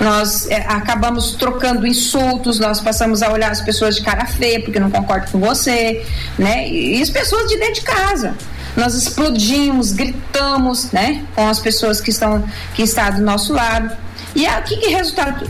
[0.00, 4.80] nós é, acabamos trocando insultos, nós passamos a olhar as pessoas de cara feia porque
[4.80, 6.04] não concordam com você,
[6.38, 6.68] né?
[6.68, 8.34] E, e as pessoas de dentro de casa.
[8.74, 11.24] Nós explodimos, gritamos, né?
[11.34, 12.42] Com as pessoas que estão
[12.74, 13.94] que estão do nosso lado.
[14.34, 15.48] E o que, que resultado?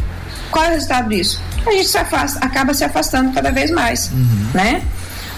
[0.51, 1.41] Qual é o resultado disso?
[1.67, 4.51] A gente se afasta, acaba se afastando cada vez mais, uhum.
[4.55, 4.83] né?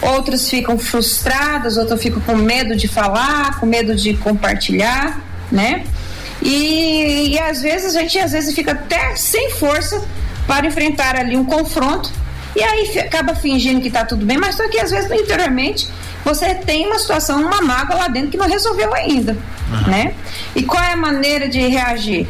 [0.03, 5.85] Outras ficam frustradas, outras ficam com medo de falar, com medo de compartilhar, né?
[6.43, 10.03] E, e às vezes a gente às vezes fica até sem força
[10.47, 12.11] para enfrentar ali um confronto
[12.55, 15.89] e aí acaba fingindo que está tudo bem, mas só que às vezes interiormente
[16.25, 19.37] você tem uma situação, uma mágoa lá dentro que não resolveu ainda,
[19.71, 19.91] uhum.
[19.91, 20.15] né?
[20.55, 22.29] E qual é a maneira de reagir?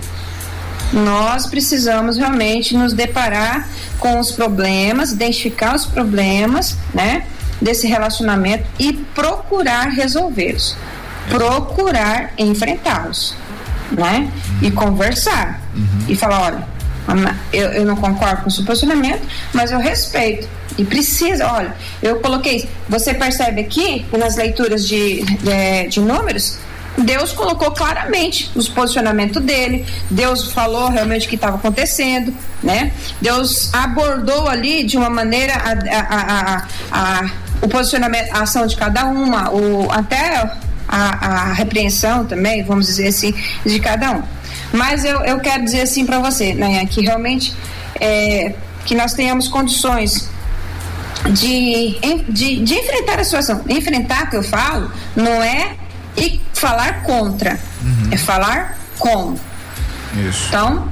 [0.94, 7.26] Nós precisamos realmente nos deparar com os problemas, identificar os problemas, né?
[7.61, 10.76] Desse relacionamento e procurar resolvê-los,
[11.28, 13.35] procurar enfrentá-los,
[13.90, 14.30] né?
[14.62, 16.04] E conversar uhum.
[16.09, 16.74] e falar, olha,
[17.52, 20.48] eu, eu não concordo com o seu posicionamento, mas eu respeito.
[20.78, 22.68] E precisa, olha, eu coloquei.
[22.88, 26.59] Você percebe aqui, nas leituras de, de, de números,
[26.98, 32.92] Deus colocou claramente os posicionamentos dele, Deus falou realmente o que estava acontecendo, né?
[33.20, 37.30] Deus abordou ali de uma maneira a, a, a, a
[37.62, 40.50] o posicionamento, a ação de cada uma, o, até
[40.87, 44.22] a, a repreensão também, vamos dizer assim, de cada um.
[44.72, 47.54] Mas eu, eu quero dizer assim para você, né, que realmente
[48.00, 48.54] é,
[48.85, 50.28] que nós tenhamos condições
[51.30, 53.62] de, de, de enfrentar a situação.
[53.68, 55.76] Enfrentar, que eu falo, não é
[56.16, 58.09] e falar contra, uhum.
[58.11, 59.37] é falar com.
[60.29, 60.46] Isso.
[60.48, 60.88] Então,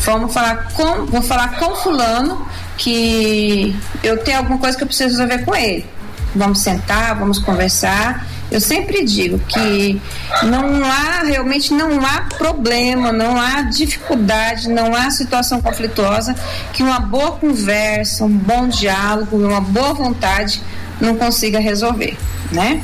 [0.00, 5.10] vamos falar com, vou falar com fulano que eu tenho alguma coisa que eu preciso
[5.10, 5.86] resolver com ele.
[6.34, 10.00] Vamos sentar, vamos conversar eu sempre digo que
[10.44, 16.36] não há, realmente não há problema, não há dificuldade, não há situação conflituosa
[16.72, 20.62] que uma boa conversa, um bom diálogo, uma boa vontade
[21.00, 22.16] não consiga resolver,
[22.52, 22.80] né?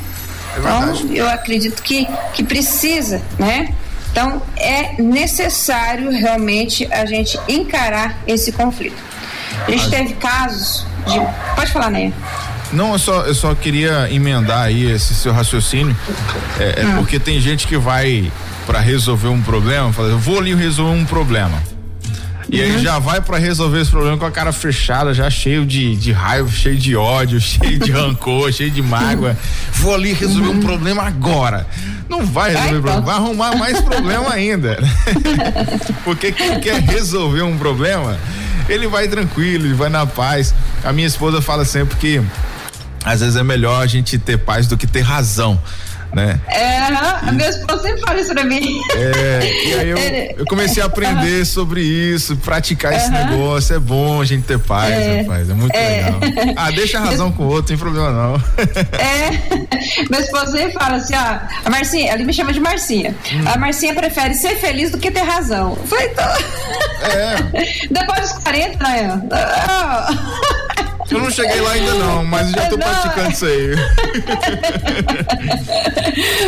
[0.55, 3.73] É então, eu acredito que, que precisa, né?
[4.11, 9.01] Então, é necessário realmente a gente encarar esse conflito.
[9.67, 11.19] A gente teve casos de.
[11.55, 12.13] Pode falar, Neia.
[12.73, 15.95] Não, eu só, eu só queria emendar aí esse seu raciocínio,
[16.59, 16.95] é, é hum.
[16.97, 18.31] porque tem gente que vai
[18.65, 21.61] para resolver um problema, fala, eu vou ali resolver um problema.
[22.51, 22.79] E aí uhum.
[22.79, 26.51] já vai para resolver esse problema com a cara fechada, já cheio de, de raiva,
[26.51, 29.37] cheio de ódio, cheio de rancor, cheio de mágoa.
[29.75, 31.65] Vou ali resolver um problema agora.
[32.09, 34.77] Não vai resolver Ai, problema, vai arrumar mais problema ainda.
[36.03, 38.19] Porque quem quer resolver um problema,
[38.67, 40.53] ele vai tranquilo, ele vai na paz.
[40.83, 42.21] A minha esposa fala sempre que
[43.05, 45.57] às vezes é melhor a gente ter paz do que ter razão
[46.13, 46.39] né?
[46.47, 48.81] É, a minha esposa sempre fala isso pra mim.
[48.95, 49.97] É, e aí eu,
[50.39, 54.91] eu comecei a aprender sobre isso, praticar esse negócio, é bom a gente ter paz,
[54.91, 56.05] é, rapaz, é muito é.
[56.05, 56.19] legal.
[56.55, 58.35] Ah, deixa a razão com o outro, sem problema não.
[58.97, 59.29] É,
[60.09, 63.43] minha esposa sempre fala assim, ó, a Marcinha, ela me chama de Marcinha, hum.
[63.53, 65.77] a Marcinha prefere ser feliz do que ter razão.
[65.79, 66.25] Eu falei, então...
[67.01, 67.87] É.
[67.89, 69.21] Depois dos 40, né?
[71.11, 72.87] Eu não cheguei lá ainda não, mas já tô não.
[72.87, 73.75] praticando isso aí.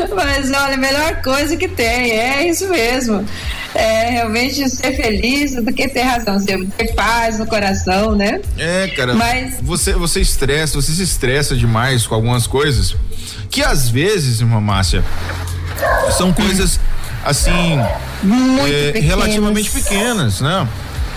[0.16, 3.26] mas olha, a melhor coisa que tem, é isso mesmo.
[3.76, 8.40] É realmente ser feliz do que ter razão, ter paz no coração, né?
[8.58, 9.16] É, cara.
[9.16, 12.96] Mas você você estressa, você se estressa demais com algumas coisas
[13.50, 15.04] que às vezes, irmã Márcia,
[16.18, 16.80] são coisas
[17.26, 17.80] assim
[18.68, 20.68] é, relativamente pequenas, né?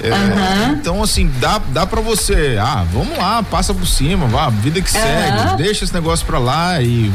[0.08, 0.72] É, uhum.
[0.72, 4.94] Então, assim, dá, dá pra você, ah, vamos lá, passa por cima, vá, vida que
[4.96, 5.02] uhum.
[5.02, 7.10] segue, deixa esse negócio pra lá e.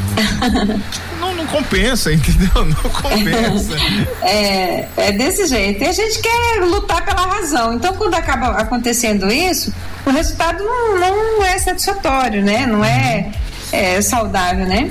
[1.20, 2.50] não, não compensa, entendeu?
[2.66, 3.76] Não compensa.
[4.22, 5.84] É, é desse jeito.
[5.84, 7.74] E a gente quer lutar pela razão.
[7.74, 9.74] Então, quando acaba acontecendo isso,
[10.06, 12.66] o resultado não, não é satisfatório, né?
[12.66, 13.32] Não é,
[13.72, 14.90] é saudável, né?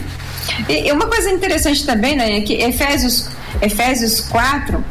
[0.68, 3.28] E, e uma coisa interessante também, né, é que Efésios,
[3.60, 4.84] Efésios 4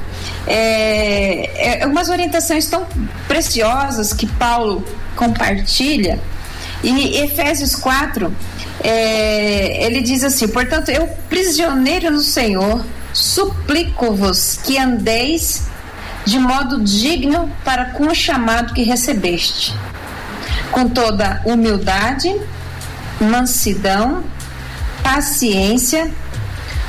[0.47, 2.86] é, é, umas orientações tão
[3.28, 4.84] preciosas que Paulo
[5.15, 6.19] compartilha.
[6.84, 8.34] E Efésios 4,
[8.84, 15.63] é, ele diz assim: Portanto, eu, prisioneiro no Senhor, suplico-vos que andeis
[16.25, 19.73] de modo digno para com o chamado que recebeste,
[20.71, 22.34] com toda humildade,
[23.19, 24.23] mansidão,
[25.04, 26.10] paciência,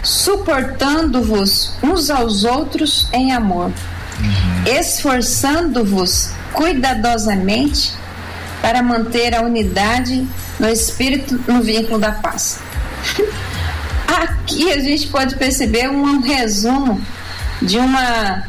[0.02, 4.78] suportando-vos uns aos outros em amor, uhum.
[4.78, 7.92] esforçando-vos cuidadosamente
[8.60, 10.26] para manter a unidade
[10.58, 12.58] no espírito no vínculo da paz.
[14.06, 17.00] Aqui a gente pode perceber um resumo
[17.62, 18.44] de uma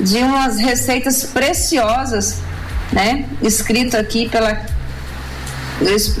[0.00, 2.40] de umas receitas preciosas,
[2.92, 3.26] né?
[3.42, 4.52] Escrito aqui pela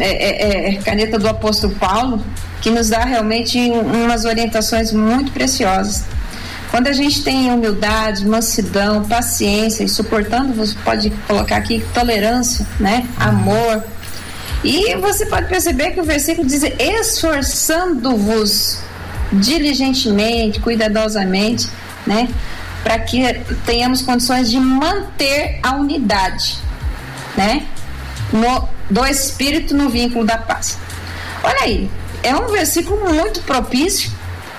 [0.00, 2.24] é, é, caneta do apóstolo Paulo,
[2.60, 6.04] que nos dá realmente umas orientações muito preciosas.
[6.70, 13.08] Quando a gente tem humildade, mansidão, paciência e suportando, você pode colocar aqui tolerância, né?
[13.18, 13.82] Amor.
[14.62, 18.78] E você pode perceber que o versículo diz: esforçando-vos
[19.32, 21.68] diligentemente, cuidadosamente,
[22.06, 22.28] né?
[22.84, 23.20] Para que
[23.66, 26.56] tenhamos condições de manter a unidade,
[27.36, 27.66] né?
[28.32, 30.78] No, do espírito no vínculo da paz.
[31.42, 31.90] Olha aí,
[32.22, 34.10] é um versículo muito propício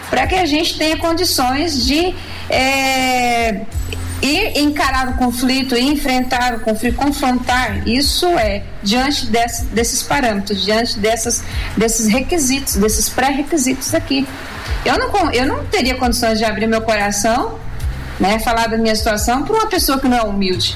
[0.10, 2.14] para que a gente tenha condições de
[2.50, 3.62] é,
[4.22, 7.88] ir encarar o conflito, ir enfrentar o conflito, confrontar.
[7.88, 11.44] Isso é diante desse, desses parâmetros, diante dessas,
[11.78, 14.28] desses requisitos, desses pré-requisitos aqui.
[14.84, 17.58] Eu não, eu não teria condições de abrir meu coração,
[18.20, 20.76] né, falar da minha situação para uma pessoa que não é humilde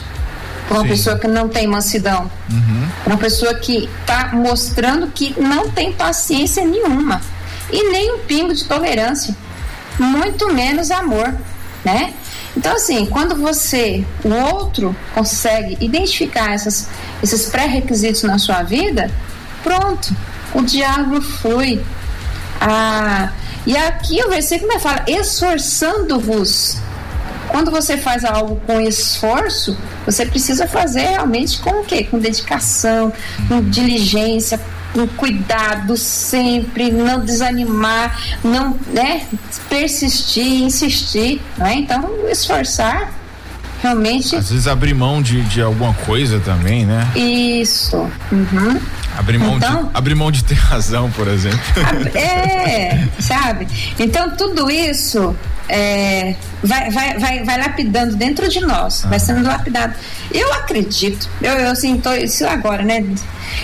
[0.67, 0.89] para uma Sim.
[0.89, 2.87] pessoa que não tem mansidão, uhum.
[3.03, 7.21] para uma pessoa que está mostrando que não tem paciência nenhuma
[7.71, 9.35] e nem um pingo de tolerância,
[9.99, 11.33] muito menos amor,
[11.83, 12.13] né?
[12.57, 16.87] Então, assim, quando você, o outro, consegue identificar essas,
[17.21, 19.11] esses pré-requisitos na sua vida,
[19.61, 20.15] pronto,
[20.53, 21.83] o diálogo flui.
[22.61, 23.31] Ah,
[23.65, 26.77] e aqui o versículo fala: esforçando-vos
[27.49, 32.03] quando você faz algo com esforço, você precisa fazer realmente com o quê?
[32.03, 33.11] Com dedicação,
[33.47, 34.59] com diligência,
[34.93, 39.25] com cuidado sempre, não desanimar, não, né,
[39.69, 41.75] persistir, insistir, né?
[41.75, 43.13] Então, esforçar
[43.81, 44.35] realmente.
[44.35, 47.07] Às vezes abrir mão de, de alguma coisa também, né?
[47.15, 47.97] Isso.
[48.31, 48.79] Uhum.
[49.17, 51.59] Abrir mão, então, de, abrir mão de ter razão, por exemplo.
[52.15, 53.67] É, sabe?
[53.99, 55.35] Então, tudo isso
[55.67, 59.95] é, vai, vai, vai, vai lapidando dentro de nós, vai sendo lapidado.
[60.31, 63.03] Eu acredito, eu, eu assim, tô, isso agora, né?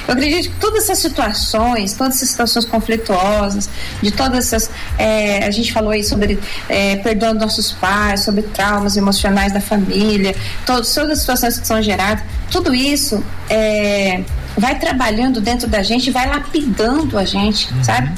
[0.07, 3.69] Eu acredito que todas essas situações, todas essas situações conflituosas,
[4.01, 4.71] de todas essas.
[4.97, 10.35] É, a gente falou aí sobre é, perdoando nossos pais, sobre traumas emocionais da família,
[10.65, 14.23] todas, todas as situações que são geradas, tudo isso é,
[14.57, 17.83] vai trabalhando dentro da gente, vai lapidando a gente, uhum.
[17.83, 18.11] sabe?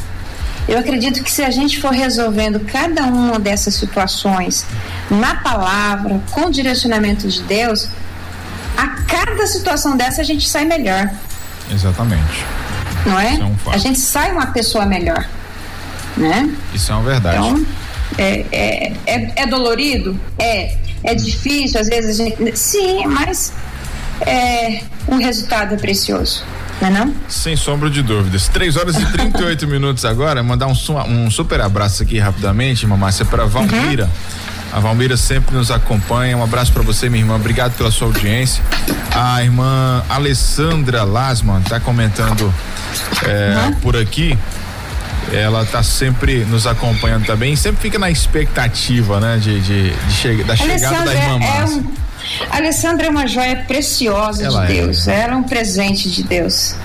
[0.68, 4.66] Eu acredito que se a gente for resolvendo cada uma dessas situações
[5.10, 7.90] na palavra, com o direcionamento de Deus,
[9.08, 11.10] cada situação dessa a gente sai melhor.
[11.72, 12.46] Exatamente.
[13.06, 13.36] Não é?
[13.36, 15.28] é um a gente sai uma pessoa melhor.
[16.18, 16.50] Né?
[16.74, 17.38] Isso é uma verdade.
[17.38, 17.66] Então,
[18.18, 20.20] é, é, é, é dolorido?
[20.38, 20.78] É.
[21.04, 22.58] É difícil, às vezes a gente.
[22.58, 23.52] Sim, mas
[24.22, 26.46] é, o resultado é precioso.
[26.84, 27.16] Não, é não?
[27.30, 28.50] Sem sombra de dúvidas.
[28.50, 30.44] 3 horas e 38 minutos agora.
[30.44, 30.76] Mandar um,
[31.08, 34.06] um super abraço aqui rapidamente, Mamácia, para Valmira.
[34.06, 34.10] Uhum.
[34.78, 36.36] A Valmira sempre nos acompanha.
[36.36, 37.36] Um abraço para você, minha irmã.
[37.36, 38.62] Obrigado pela sua audiência.
[39.16, 42.54] A irmã Alessandra Lasman está comentando
[43.26, 43.76] é, uhum.
[43.76, 44.38] por aqui.
[45.32, 50.44] Ela está sempre nos acompanhando também, sempre fica na expectativa, né, de, de, de che
[50.44, 51.94] da chegada da irmã é, é um,
[52.50, 54.82] a Alessandra é uma joia preciosa ela de é.
[54.82, 55.08] Deus.
[55.08, 55.22] É.
[55.22, 56.76] Ela é um presente de Deus.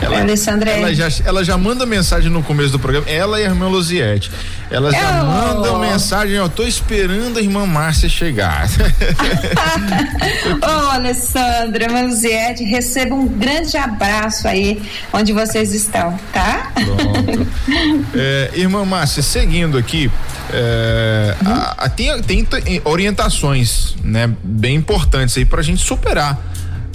[0.00, 0.94] Ela, a Alessandra ela, é...
[0.94, 4.30] já, ela já manda mensagem no começo do programa, ela e a irmã Luziette.
[4.70, 5.26] Ela já oh.
[5.26, 8.68] mandam mensagem, eu tô esperando a irmã Márcia chegar.
[8.68, 16.72] Ô, oh, Alessandra, irmã Luziette, receba um grande abraço aí onde vocês estão, tá?
[16.74, 17.46] Pronto.
[18.14, 20.10] é, irmã Márcia, seguindo aqui,
[20.52, 22.44] é, a, a, tem, tem
[22.84, 26.38] orientações, né, bem importantes aí pra gente superar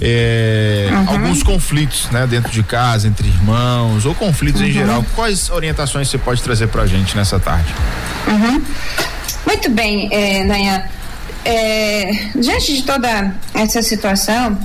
[0.01, 1.09] é, uhum.
[1.09, 4.67] alguns conflitos, né, dentro de casa, entre irmãos, ou conflitos uhum.
[4.67, 5.05] em geral.
[5.15, 7.71] Quais orientações você pode trazer para a gente nessa tarde?
[8.27, 8.63] Uhum.
[9.45, 10.83] Muito bem, é, Nayan.
[11.45, 14.57] É, diante de toda essa situação,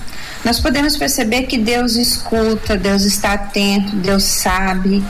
[0.43, 5.05] nós podemos perceber que Deus escuta, Deus está atento, Deus sabe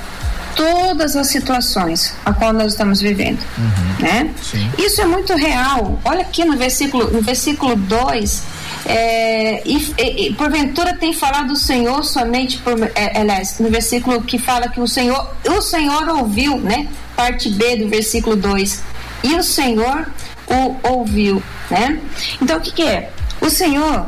[0.56, 4.04] todas as situações a qual nós estamos vivendo, uhum.
[4.04, 4.34] né?
[4.42, 4.68] Sim.
[4.78, 6.00] Isso é muito real.
[6.04, 8.42] Olha aqui no versículo, no versículo 2,
[8.86, 14.38] é, e, e, porventura tem falado o Senhor somente por, é, aliás, no versículo que
[14.38, 16.88] fala que o Senhor, o Senhor ouviu, né?
[17.14, 18.82] Parte B do versículo 2.
[19.24, 20.08] E o Senhor
[20.46, 22.00] o ouviu, né?
[22.40, 23.10] Então o que, que é?
[23.40, 24.06] O Senhor,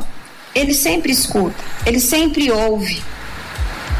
[0.55, 3.03] ele sempre escuta, ele sempre ouve.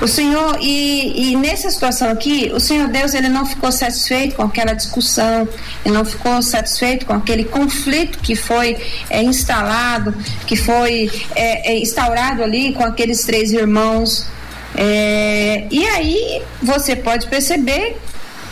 [0.02, 4.44] O Senhor, e, e, nessa situação aqui, o Senhor Deus ele não ficou satisfeito com
[4.44, 5.48] aquela discussão,
[5.84, 8.78] ele não ficou satisfeito com aquele conflito que foi
[9.10, 10.16] é, instalado,
[10.48, 14.26] que foi é, é, instaurado ali com aqueles três irmãos.
[14.74, 17.98] É, e aí você pode perceber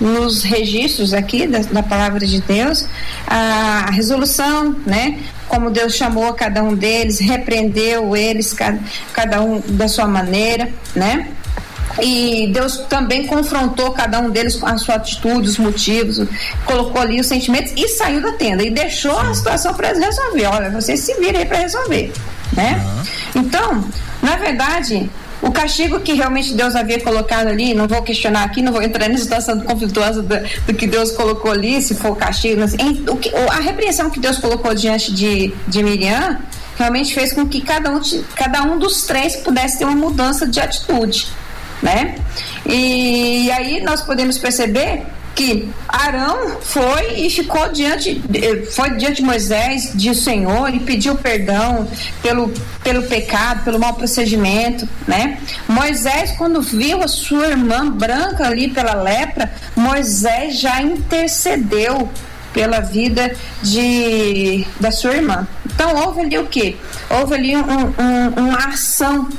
[0.01, 2.87] nos registros aqui da, da palavra de Deus
[3.25, 5.19] a, resolução, né?
[5.47, 8.79] como Deus chamou cada um deles, repreendeu eles, cada,
[9.13, 11.29] cada um da sua maneira, né?
[12.01, 16.27] E Deus também confrontou cada um deles com a sua atitude, os motivos,
[16.65, 20.45] colocou ali os sentimentos e saiu da tenda e deixou a situação para eles resolver.
[20.45, 22.11] Olha, vocês se viram aí para resolver,
[22.53, 22.81] né?
[22.83, 23.41] Uhum.
[23.41, 23.83] Então,
[24.21, 25.09] na verdade,
[25.41, 29.07] o castigo que realmente Deus havia colocado ali, não vou questionar aqui, não vou entrar
[29.07, 30.35] na situação conflituosa do,
[30.65, 34.19] do, que Deus colocou ali, se for castigo, mas em, o que, a repreensão que
[34.19, 36.39] Deus colocou diante de, de Miriam
[36.77, 38.01] realmente fez com que cada um,
[38.35, 41.27] cada um dos três pudesse ter uma mudança de atitude,
[41.81, 42.15] né?
[42.65, 45.03] E, aí nós podemos perceber
[45.35, 48.19] que Arão foi e ficou diante,
[48.71, 51.87] foi diante de Moisés, de Senhor, e pediu perdão
[52.23, 52.51] pelo,
[52.83, 55.37] pelo pecado, pelo mau procedimento, né?
[55.67, 62.09] Moisés, quando viu a sua irmã branca ali pela lepra, Moisés já intercedeu
[62.51, 65.47] pela vida de da sua irmã.
[65.63, 66.75] Então houve ali o que?
[67.07, 69.29] Houve ali um, um, uma ação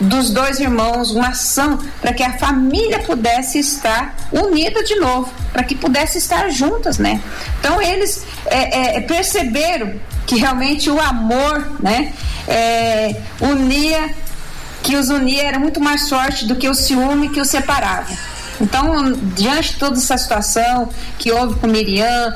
[0.00, 5.62] dos dois irmãos, uma ação para que a família pudesse estar unida de novo, para
[5.62, 7.20] que pudesse estar juntas, né?
[7.58, 9.92] Então eles é, é, perceberam
[10.26, 12.12] que realmente o amor, né,
[12.46, 14.14] é, unia,
[14.82, 18.16] que os unia era muito mais forte do que o ciúme que os separava.
[18.60, 20.88] Então, diante de toda essa situação
[21.18, 22.34] que houve com Miriam,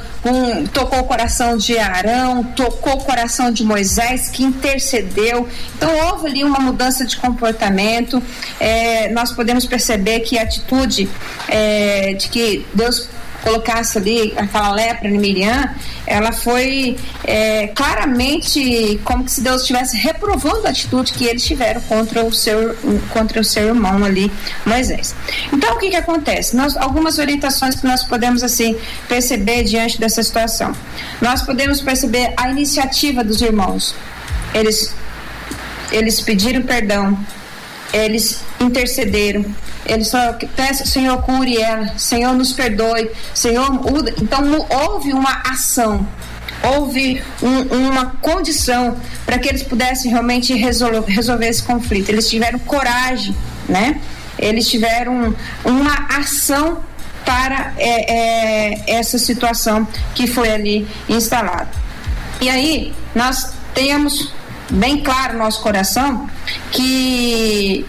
[0.73, 5.47] tocou o coração de Arão, tocou o coração de Moisés, que intercedeu.
[5.77, 8.23] Então, houve ali uma mudança de comportamento.
[8.59, 11.11] É, nós podemos perceber que a atitude
[11.49, 13.09] é, de que Deus
[13.45, 15.71] colocasse ali aquela lepra em Miriam,
[16.07, 22.25] ela foi é, claramente como se Deus estivesse reprovando a atitude que eles tiveram contra
[22.25, 22.75] o seu,
[23.13, 24.33] contra o seu irmão ali,
[24.65, 25.15] Moisés.
[25.53, 26.57] Então, o que que acontece?
[26.57, 28.77] Nós, algumas orientações que nós podemos, assim,
[29.09, 30.75] perceber diante dessa situação.
[31.21, 33.95] Nós podemos perceber a iniciativa dos irmãos.
[34.55, 34.95] Eles,
[35.93, 37.19] eles pediram perdão,
[37.93, 39.45] eles intercederam,
[39.87, 43.69] eles só peçam, Senhor, cure ela, Senhor, nos perdoe, Senhor.
[44.21, 46.07] Então, houve uma ação,
[46.63, 52.09] houve um, uma condição para que eles pudessem realmente resolver, resolver esse conflito.
[52.09, 53.37] Eles tiveram coragem,
[53.69, 54.01] né?
[54.39, 56.83] Eles tiveram uma ação
[57.25, 61.69] para é, é, essa situação que foi ali instalada.
[62.41, 64.33] E aí, nós temos
[64.71, 66.29] bem claro no nosso coração
[66.71, 67.87] que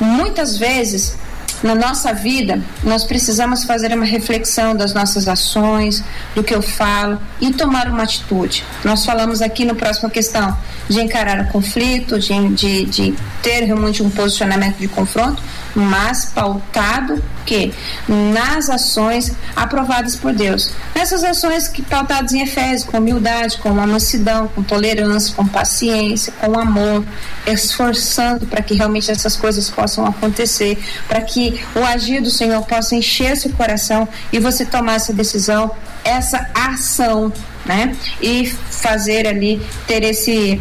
[0.00, 1.16] muitas vezes
[1.62, 6.04] na nossa vida, nós precisamos fazer uma reflexão das nossas ações,
[6.34, 8.64] do que eu falo e tomar uma atitude.
[8.84, 10.56] Nós falamos aqui no próxima questão
[10.88, 15.42] de encarar o conflito, de, de, de ter realmente um posicionamento de confronto,
[15.74, 17.72] mas pautado que
[18.08, 20.72] nas ações aprovadas por Deus.
[20.94, 26.58] Nessas ações que pautadas em Efésios, com humildade, com mansidão, com tolerância, com paciência, com
[26.58, 27.04] amor,
[27.46, 30.76] esforçando para que realmente essas coisas possam acontecer,
[31.08, 35.70] para que o agir do Senhor possa encher seu coração e você tomar essa decisão,
[36.04, 37.32] essa ação,
[37.64, 37.96] né?
[38.20, 40.60] E fazer ali ter esse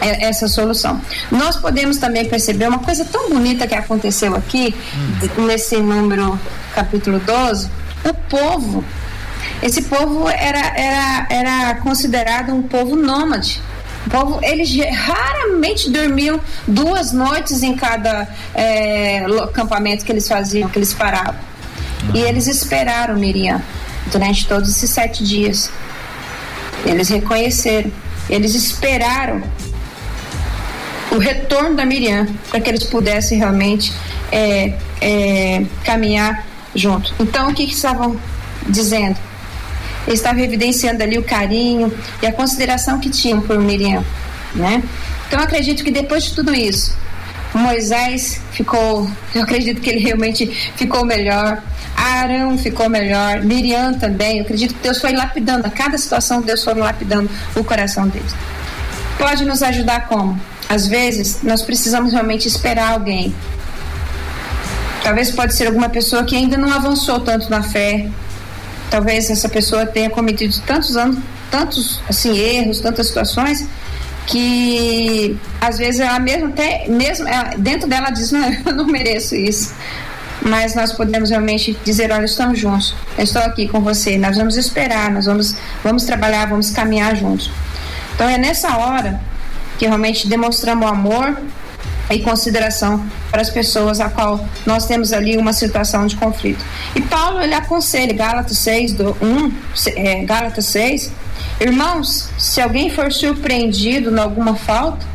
[0.00, 1.00] é, essa solução.
[1.30, 4.74] Nós podemos também perceber uma coisa tão bonita que aconteceu aqui,
[5.38, 5.46] hum.
[5.46, 6.38] nesse número
[6.74, 7.70] capítulo 12,
[8.04, 8.84] o povo.
[9.62, 13.62] Esse povo era, era, era considerado um povo nômade.
[14.06, 20.78] O povo, eles raramente dormiam duas noites em cada é, acampamento que eles faziam, que
[20.78, 21.40] eles paravam.
[22.14, 23.62] E eles esperaram Miriam
[24.10, 25.70] durante todos esses sete dias.
[26.84, 27.92] Eles reconheceram,
[28.28, 29.42] eles esperaram
[31.12, 33.92] o retorno da Miriam, para que eles pudessem realmente
[34.32, 36.44] é, é, caminhar
[36.74, 37.14] junto.
[37.20, 38.18] Então, o que, que estavam
[38.68, 39.16] dizendo?
[40.06, 44.04] Eles estavam evidenciando ali o carinho e a consideração que tinham por Miriam,
[44.54, 44.82] né?
[45.28, 46.94] Então, acredito que depois de tudo isso,
[47.54, 50.46] Moisés ficou, eu acredito que ele realmente
[50.76, 51.62] ficou melhor.
[51.96, 54.38] Arão ficou melhor, Miriam também.
[54.38, 58.34] Eu acredito que Deus foi lapidando, a cada situação Deus foi lapidando o coração deles.
[59.18, 60.40] Pode nos ajudar como?
[60.68, 63.34] Às vezes, nós precisamos realmente esperar alguém.
[65.02, 68.08] Talvez pode ser alguma pessoa que ainda não avançou tanto na fé.
[68.92, 71.18] Talvez essa pessoa tenha cometido tantos anos,
[71.50, 73.66] tantos assim erros, tantas situações
[74.26, 79.34] que às vezes ela mesmo até mesmo ela, dentro dela diz não, eu não mereço
[79.34, 79.74] isso.
[80.42, 82.94] Mas nós podemos realmente dizer, olha, estamos juntos.
[83.16, 84.18] Eu estou aqui com você.
[84.18, 87.50] Nós vamos esperar, nós vamos vamos trabalhar, vamos caminhar juntos.
[88.14, 89.18] Então é nessa hora
[89.78, 91.34] que realmente demonstramos amor
[92.10, 96.64] e consideração para as pessoas a qual nós temos ali uma situação de conflito.
[96.94, 99.52] E Paulo ele aconselha, Gálatas 6, do 1,
[99.96, 101.10] é, Gálatas 6,
[101.60, 105.06] irmãos, se alguém for surpreendido em alguma falta,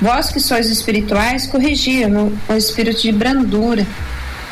[0.00, 3.86] vós que sois espirituais, corrigi no, no espírito de brandura,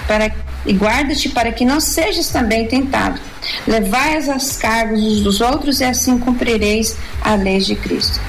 [0.06, 0.30] para,
[0.66, 3.20] e guarda-te para que não sejas também tentado.
[3.66, 8.20] Levai as cargas uns dos outros e assim cumprireis a lei de Cristo.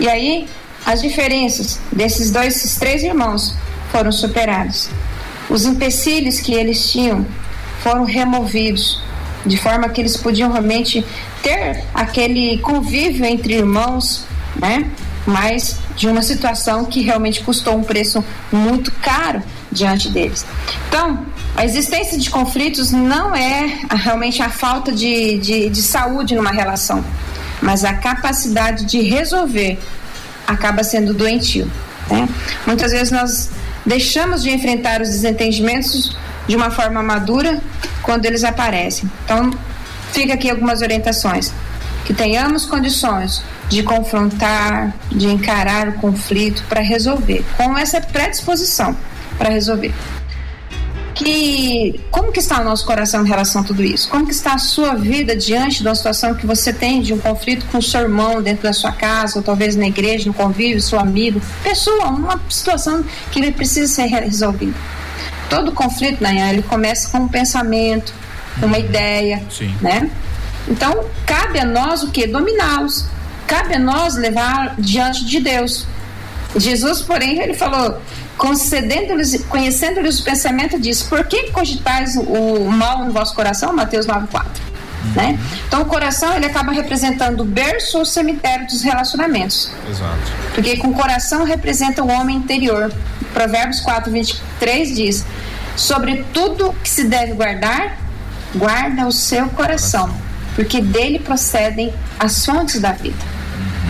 [0.00, 0.48] E aí,
[0.84, 3.54] as diferenças desses dois, esses três irmãos
[3.90, 4.90] foram superadas.
[5.48, 7.26] Os empecilhos que eles tinham
[7.82, 9.00] foram removidos,
[9.46, 11.04] de forma que eles podiam realmente
[11.42, 14.24] ter aquele convívio entre irmãos,
[14.56, 14.90] né?
[15.26, 20.44] Mas de uma situação que realmente custou um preço muito caro diante deles.
[20.88, 21.26] Então,
[21.56, 27.04] a existência de conflitos não é realmente a falta de, de, de saúde numa relação,
[27.60, 29.78] mas a capacidade de resolver
[30.48, 31.70] acaba sendo doentio.
[32.10, 32.26] Né?
[32.66, 33.50] Muitas vezes nós
[33.84, 36.16] deixamos de enfrentar os desentendimentos
[36.48, 37.60] de uma forma madura
[38.02, 39.08] quando eles aparecem.
[39.24, 39.50] Então,
[40.12, 41.52] fica aqui algumas orientações.
[42.06, 48.96] Que tenhamos condições de confrontar, de encarar o conflito para resolver, com essa predisposição
[49.36, 49.92] para resolver
[51.18, 54.08] que como que está o nosso coração em relação a tudo isso?
[54.08, 57.18] Como que está a sua vida diante de uma situação que você tem de um
[57.18, 60.80] conflito com o seu irmão dentro da sua casa, ou talvez na igreja, no convívio,
[60.80, 64.74] seu amigo, pessoa, uma situação que ele precisa ser resolvida.
[65.50, 68.14] Todo conflito, né, ele começa com um pensamento,
[68.62, 69.74] uma ideia, Sim.
[69.80, 70.08] né?
[70.68, 72.28] Então, cabe a nós o que?
[72.28, 73.06] Dominá-los.
[73.46, 75.86] Cabe a nós levar diante de Deus.
[76.56, 77.98] Jesus, porém, ele falou:
[78.38, 83.72] concedendo-lhes, conhecendo-lhes o pensamento, diz: Por que cogitais o mal no vosso coração?
[83.72, 84.46] Mateus 9,4.
[85.04, 85.12] Uhum.
[85.14, 85.38] Né?
[85.66, 89.70] Então, o coração ele acaba representando o berço ou cemitério dos relacionamentos.
[89.88, 90.32] Exato.
[90.54, 92.92] Porque com o coração representa o homem interior.
[93.34, 95.26] Provérbios 4, 23 diz:
[95.76, 97.98] Sobre tudo que se deve guardar,
[98.54, 100.14] guarda o seu coração,
[100.54, 103.16] porque dele procedem as fontes da vida.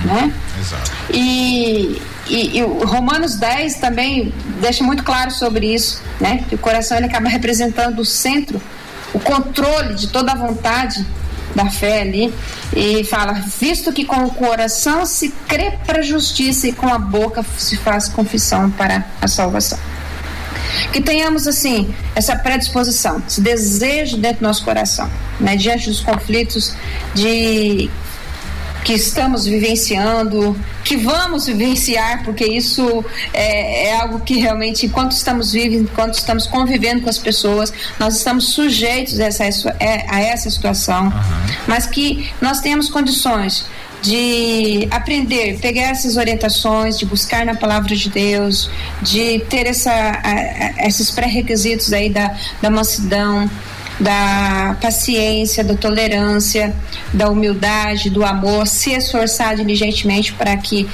[0.05, 0.14] Uhum.
[0.14, 0.32] Né?
[0.59, 0.90] Exato.
[1.11, 6.45] E e, e Romanos 10 também deixa muito claro sobre isso, né?
[6.49, 8.61] Que o coração ele acaba representando o centro,
[9.12, 11.05] o controle de toda a vontade
[11.55, 12.33] da fé ali.
[12.76, 16.99] E fala visto que com o coração se crê para a justiça e com a
[16.99, 19.79] boca se faz confissão para a salvação.
[20.93, 25.11] Que tenhamos assim essa predisposição esse desejo dentro do nosso coração
[25.41, 25.57] né?
[25.57, 26.74] Diante dos conflitos
[27.14, 27.91] de
[28.85, 30.57] que estamos vivenciando,
[30.89, 36.47] que vamos vivenciar, porque isso é, é, algo que realmente, enquanto estamos vivos, enquanto estamos
[36.47, 39.76] convivendo com as pessoas, nós estamos sujeitos a essa,
[40.09, 41.55] a essa situação, uhum.
[41.66, 43.66] mas que nós temos condições
[44.01, 48.70] de aprender, pegar essas orientações, de buscar na palavra de Deus,
[49.03, 50.22] de ter essa,
[50.86, 53.51] esses pré-requisitos aí da, da mansidão,
[53.99, 56.74] da paciência, da tolerância,
[57.12, 60.88] da humildade, do amor, se esforçar diligentemente para que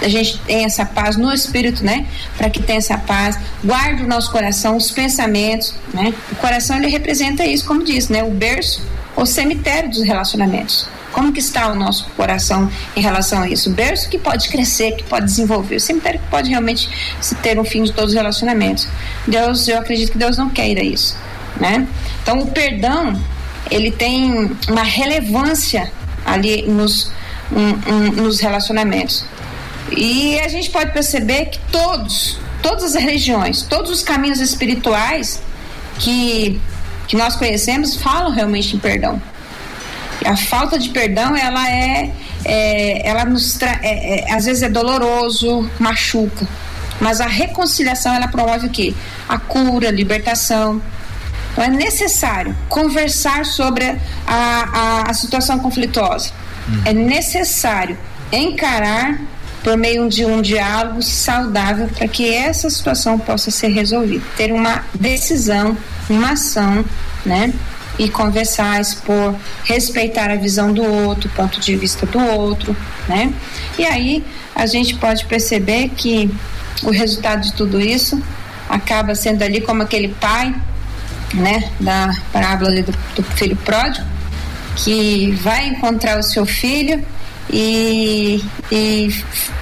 [0.00, 2.06] a gente tenha essa paz no espírito, né?
[2.36, 6.14] Para que tenha essa paz, guarde o nosso coração, os pensamentos, né?
[6.32, 8.22] O coração ele representa isso, como diz, né?
[8.22, 8.82] O berço,
[9.16, 10.86] o cemitério dos relacionamentos.
[11.10, 13.70] Como que está o nosso coração em relação a isso?
[13.70, 16.88] O berço que pode crescer, que pode desenvolver, o cemitério que pode realmente
[17.20, 18.86] se ter um fim de todos os relacionamentos.
[19.26, 21.16] Deus, eu acredito que Deus não queira isso
[21.56, 21.86] né?
[22.22, 23.18] Então o perdão
[23.70, 25.90] ele tem uma relevância
[26.24, 27.12] ali nos,
[27.52, 29.24] um, um, nos relacionamentos.
[29.90, 35.40] E a gente pode perceber que todos, todas as religiões, todos os caminhos espirituais
[35.98, 36.60] que,
[37.06, 39.20] que nós conhecemos falam realmente em perdão.
[40.24, 42.10] A falta de perdão, ela é,
[42.44, 46.46] é ela nos tra é, é, às vezes é doloroso, machuca.
[47.00, 48.92] Mas a reconciliação, ela promove o quê?
[49.28, 50.82] A cura, a libertação.
[51.58, 53.98] Então é necessário conversar sobre a,
[54.28, 56.30] a, a situação conflituosa.
[56.68, 56.82] Hum.
[56.84, 57.98] É necessário
[58.30, 59.20] encarar
[59.64, 64.24] por meio de um diálogo saudável para que essa situação possa ser resolvida.
[64.36, 65.76] Ter uma decisão,
[66.08, 66.84] uma ação,
[67.26, 67.52] né?
[67.98, 69.34] E conversar, expor,
[69.64, 72.76] respeitar a visão do outro, o ponto de vista do outro,
[73.08, 73.34] né?
[73.76, 76.30] E aí a gente pode perceber que
[76.84, 78.22] o resultado de tudo isso
[78.68, 80.54] acaba sendo ali como aquele pai
[81.34, 84.06] né, da parábola do, do filho pródigo,
[84.76, 87.04] que vai encontrar o seu filho
[87.50, 89.08] e, e,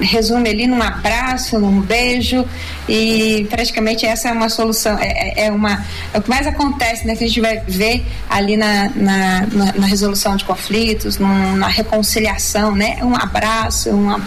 [0.01, 2.45] resume ali num abraço, num beijo
[2.89, 7.07] e praticamente essa é uma solução, é, é, é uma é o que mais acontece,
[7.07, 11.57] né, que a gente vai ver ali na, na, na, na resolução de conflitos, num,
[11.57, 14.21] na reconciliação, né, é um abraço, uma,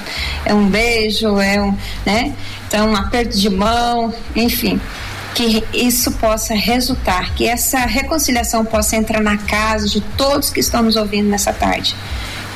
[0.46, 1.76] é um beijo, é um,
[2.06, 2.34] né,
[2.68, 4.80] então um aperto de mão, enfim
[5.40, 10.84] que isso possa resultar, que essa reconciliação possa entrar na casa de todos que estão
[10.84, 11.96] nos ouvindo nessa tarde,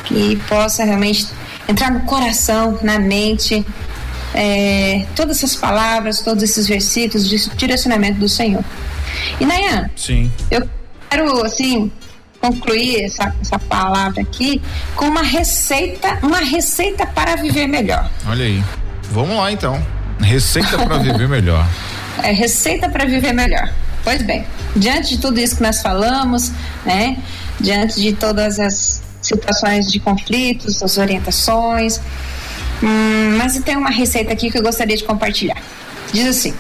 [0.04, 1.28] que possa realmente
[1.66, 3.66] entrar no coração, na mente,
[4.34, 8.66] é, todas essas palavras, todos esses versículos de direcionamento do Senhor.
[9.40, 10.30] E Nayan, Sim.
[10.52, 10.68] eu
[11.10, 11.90] quero assim
[12.42, 14.62] concluir essa, essa palavra aqui
[14.98, 18.12] com uma receita, uma receita para viver melhor.
[18.28, 18.62] Olha aí,
[19.10, 19.82] vamos lá então,
[20.20, 21.66] receita para viver melhor
[22.22, 23.74] é receita para viver melhor.
[24.04, 24.46] Pois bem,
[24.76, 26.52] diante de tudo isso que nós falamos,
[26.86, 27.18] né,
[27.60, 32.00] diante de todas as situações de conflitos, as orientações,
[32.84, 35.58] hum, mas tem uma receita aqui que eu gostaria de compartilhar.
[36.12, 36.54] Diz assim: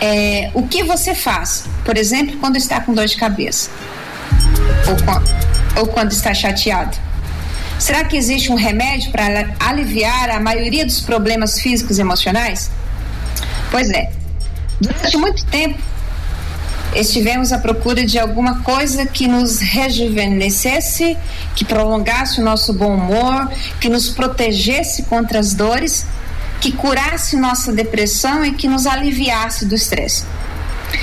[0.00, 3.70] é, o que você faz, por exemplo, quando está com dor de cabeça
[4.86, 6.96] ou, ou quando está chateado?
[7.78, 12.70] Será que existe um remédio para aliviar a maioria dos problemas físicos e emocionais?
[13.70, 14.10] Pois é.
[14.80, 15.78] Durante muito tempo,
[16.94, 21.16] estivemos à procura de alguma coisa que nos rejuvenescesse,
[21.54, 23.50] que prolongasse o nosso bom humor,
[23.80, 26.06] que nos protegesse contra as dores,
[26.60, 30.24] que curasse nossa depressão e que nos aliviasse do estresse.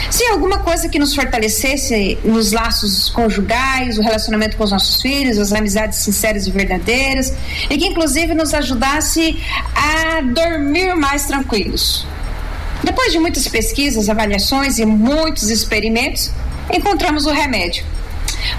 [0.09, 5.37] Sim, alguma coisa que nos fortalecesse nos laços conjugais, o relacionamento com os nossos filhos,
[5.37, 7.33] as amizades sinceras e verdadeiras,
[7.69, 9.37] e que inclusive nos ajudasse
[9.75, 12.07] a dormir mais tranquilos.
[12.83, 16.31] Depois de muitas pesquisas, avaliações e muitos experimentos,
[16.71, 17.85] encontramos o remédio.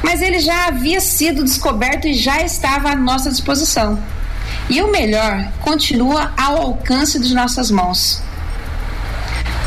[0.02, 4.02] Mas ele já havia sido descoberto e já estava à nossa disposição.
[4.68, 8.22] E o melhor, continua ao alcance de nossas mãos.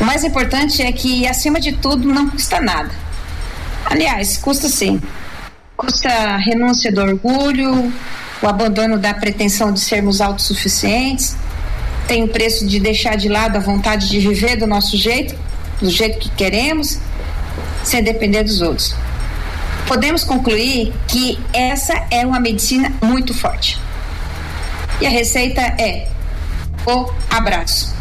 [0.00, 2.90] O mais importante é que, acima de tudo, não custa nada.
[3.84, 5.00] Aliás, custa sim.
[5.76, 7.92] Custa a renúncia do orgulho,
[8.42, 11.36] o abandono da pretensão de sermos autossuficientes,
[12.08, 15.36] tem o preço de deixar de lado a vontade de viver do nosso jeito,
[15.78, 16.98] do jeito que queremos,
[17.84, 18.96] sem depender dos outros.
[19.86, 23.78] Podemos concluir que essa é uma medicina muito forte.
[25.00, 26.08] E a receita é
[26.86, 27.94] o abraço.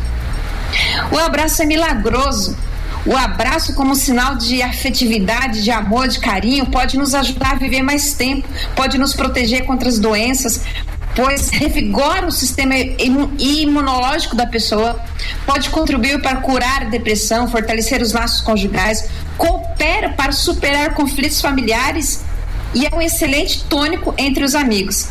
[1.11, 2.57] O abraço é milagroso.
[3.05, 7.81] O abraço, como sinal de afetividade, de amor, de carinho, pode nos ajudar a viver
[7.81, 10.61] mais tempo, pode nos proteger contra as doenças,
[11.17, 12.75] pois revigora o sistema
[13.39, 15.03] imunológico da pessoa,
[15.47, 22.23] pode contribuir para curar a depressão, fortalecer os laços conjugais, coopera para superar conflitos familiares
[22.71, 25.07] e é um excelente tônico entre os amigos.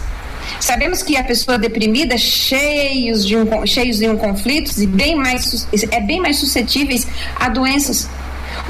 [0.60, 5.66] Sabemos que a pessoa deprimida, cheios de um, cheios de um conflitos e bem mais
[5.90, 7.04] é bem mais suscetíveis
[7.34, 8.08] a doenças.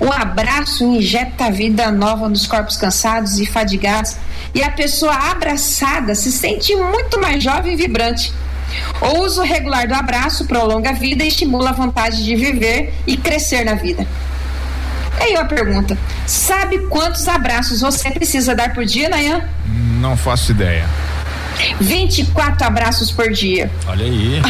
[0.00, 4.16] O abraço injeta vida nova nos corpos cansados e fadigados,
[4.54, 8.32] e a pessoa abraçada se sente muito mais jovem e vibrante.
[9.00, 13.16] O uso regular do abraço prolonga a vida e estimula a vontade de viver e
[13.16, 14.06] crescer na vida.
[15.18, 19.42] Aí uma pergunta: sabe quantos abraços você precisa dar por dia, Nayan?
[20.00, 20.86] Não faço ideia.
[21.80, 23.70] 24 abraços por dia.
[23.86, 24.40] Olha aí.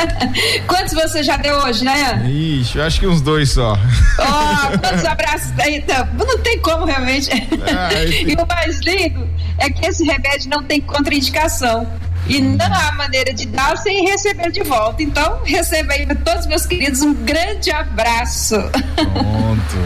[0.66, 2.22] quantos você já deu hoje, né?
[2.26, 3.78] Ixi, eu acho que uns dois só.
[4.18, 6.08] Oh, quantos abraços então?
[6.16, 7.30] Não tem como realmente.
[7.30, 9.28] Ah, e o mais lindo
[9.58, 11.86] é que esse remédio não tem contraindicação.
[12.28, 15.00] E não há maneira de dar sem receber de volta.
[15.00, 18.56] Então, receba aí para todos meus queridos um grande abraço.
[18.96, 19.76] Pronto.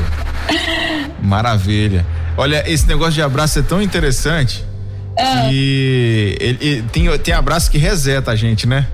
[1.22, 2.06] Maravilha.
[2.38, 4.64] Olha, esse negócio de abraço é tão interessante.
[5.20, 5.48] Ah.
[5.52, 8.86] E ele, ele, tem, tem abraço que reseta a gente, né?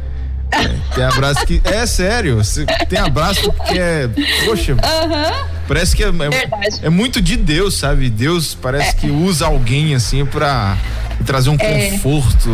[0.50, 1.60] É, tem abraço que.
[1.64, 2.40] É sério.
[2.88, 4.08] Tem abraço que é.
[4.44, 4.72] Poxa.
[4.72, 5.46] Uhum.
[5.66, 8.08] Parece que é, é, é, muito de Deus, sabe?
[8.08, 8.92] Deus parece é.
[8.92, 10.76] que usa alguém assim pra
[11.24, 11.90] trazer um é.
[11.90, 12.48] conforto.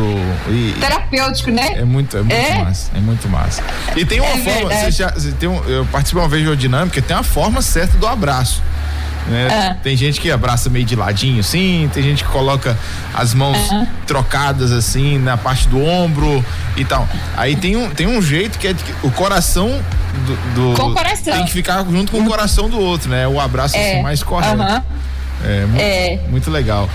[0.48, 1.74] E, Terapêutico, né?
[1.74, 2.64] É muito, é muito é.
[2.64, 2.90] massa.
[2.96, 3.62] É muito massa.
[3.94, 6.56] E tem uma forma, você já, você tem um, eu participei uma vez de uma
[6.56, 8.62] dinâmica, tem uma forma certa do abraço.
[9.26, 9.48] Né?
[9.50, 9.76] Ah.
[9.82, 12.76] Tem gente que abraça meio de ladinho, assim, tem gente que coloca
[13.14, 13.86] as mãos ah.
[14.06, 16.44] trocadas assim na parte do ombro
[16.76, 17.08] e tal.
[17.36, 19.80] Aí tem um, tem um jeito que é o coração
[20.26, 21.34] do, do com o coração.
[21.34, 23.26] tem que ficar junto com o coração do outro, né?
[23.28, 23.92] O abraço é.
[23.92, 24.62] assim, mais correto.
[25.44, 26.20] É, muito, é.
[26.28, 26.88] muito legal.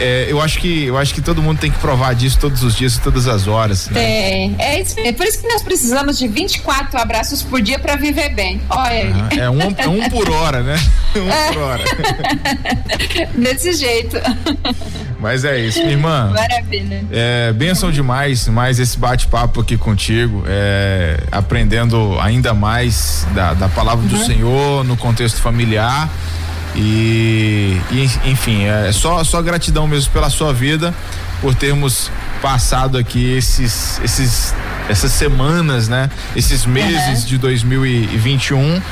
[0.00, 2.74] É, eu acho que eu acho que todo mundo tem que provar disso todos os
[2.74, 3.88] dias, todas as horas.
[3.90, 4.00] Né?
[4.00, 4.56] Tem.
[4.58, 8.60] É, é por isso que nós precisamos de 24 abraços por dia para viver bem.
[8.70, 10.76] Olha ah, é, um, é um por hora, né?
[11.10, 11.52] Um é.
[11.52, 11.84] por hora.
[13.34, 14.16] Desse jeito.
[15.18, 16.30] Mas é isso, minha irmã.
[16.32, 17.04] Maravilha.
[17.10, 24.04] É, benção demais, mais esse bate-papo aqui contigo, é, aprendendo ainda mais da, da palavra
[24.04, 24.08] uhum.
[24.08, 26.08] do Senhor no contexto familiar.
[26.74, 30.94] E, e, enfim, é só, só gratidão mesmo pela sua vida,
[31.40, 32.10] por termos
[32.40, 34.54] passado aqui esses, esses,
[34.88, 36.10] essas semanas, né?
[36.34, 37.26] Esses meses uhum.
[37.26, 38.82] de 2021.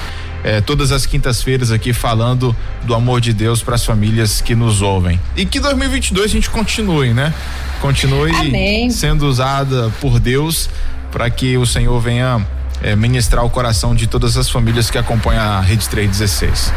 [0.45, 2.55] É, todas as quintas-feiras aqui falando
[2.85, 5.19] do amor de Deus para as famílias que nos ouvem.
[5.37, 7.35] E que 2022 a gente continue, né?
[7.81, 8.89] Continue Amém.
[8.89, 10.71] sendo usada por Deus
[11.11, 12.47] para que o Senhor venha
[12.81, 16.73] é, ministrar o coração de todas as famílias que acompanham a Rede 316.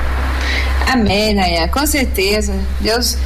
[0.88, 2.54] Amém, Naya, com certeza.
[2.80, 3.18] Deus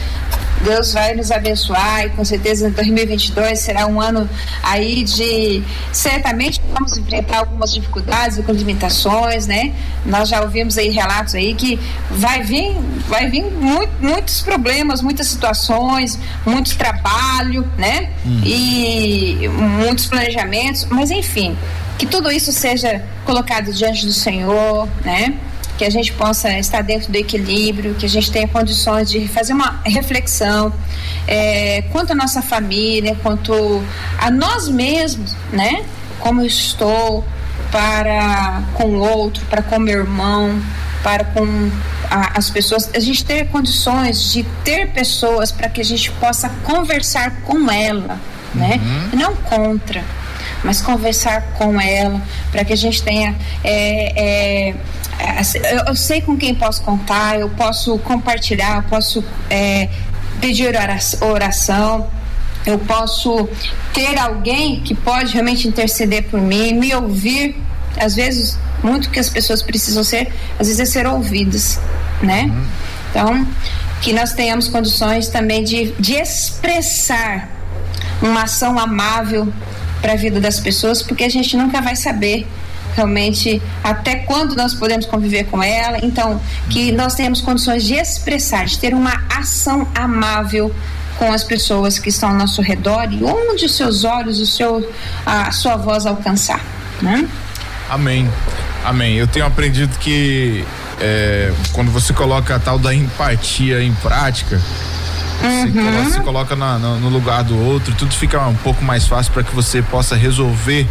[0.66, 4.28] Deus vai nos abençoar e com certeza 2022 será um ano
[4.64, 9.74] aí de certamente vamos enfrentar algumas dificuldades, algumas limitações, né?
[10.04, 12.76] Nós já ouvimos aí relatos aí que vai vir,
[13.08, 18.10] vai vir muito, muitos problemas, muitas situações, muito trabalho, né?
[18.26, 18.42] Hum.
[18.44, 19.48] E
[19.80, 21.56] muitos planejamentos, mas enfim,
[21.98, 25.36] que tudo isso seja colocado diante do Senhor, né?
[25.78, 29.54] Que a gente possa estar dentro do equilíbrio, que a gente tenha condições de fazer
[29.54, 30.74] uma reflexão
[31.28, 33.84] é, quanto à nossa família, quanto
[34.18, 35.86] a nós mesmos, né?
[36.20, 37.26] Como eu estou
[37.72, 40.62] para com o outro, para com meu irmão,
[41.04, 41.70] para com
[42.10, 46.50] a, as pessoas, a gente ter condições de ter pessoas para que a gente possa
[46.64, 48.20] conversar com ela,
[48.54, 48.80] né?
[49.14, 49.20] Uhum.
[49.20, 50.04] Não contra
[50.66, 52.20] mas conversar com ela,
[52.52, 53.36] para que a gente tenha.
[53.64, 54.76] É, é,
[55.40, 59.88] assim, eu, eu, sei com quem posso contar, eu posso compartilhar, eu posso é,
[60.42, 60.76] pedir
[61.22, 62.10] oração,
[62.66, 63.48] eu posso
[63.94, 67.56] ter alguém que pode realmente interceder por mim, me ouvir.
[67.98, 71.80] Às vezes, muito que as pessoas precisam ser, às vezes é ser ouvidas,
[72.22, 72.44] né?
[72.44, 72.66] Uhum.
[73.12, 73.48] Então,
[74.02, 77.50] que nós tenhamos condições também de, de expressar
[78.22, 79.48] uma ação amável
[80.02, 82.48] para a vida das pessoas, porque a gente nunca vai saber
[82.96, 86.00] realmente até quando nós podemos conviver com ela.
[86.04, 90.74] Então, que nós tenhamos condições de expressar, de ter uma ação amável
[91.18, 94.90] com as pessoas que estão ao nosso redor e onde os seus olhos, o seu,
[95.26, 96.62] a sua voz alcançar.
[97.02, 97.28] Né?
[97.90, 98.30] Amém.
[98.84, 99.16] Amém.
[99.16, 100.66] Eu tenho aprendido que
[101.00, 104.62] é, quando você coloca a tal da empatia em prática,
[105.44, 106.12] Uhum.
[106.12, 109.44] Se, coloca na, no, no lugar do outro, tudo fica um pouco mais fácil para
[109.44, 110.88] que você possa resolver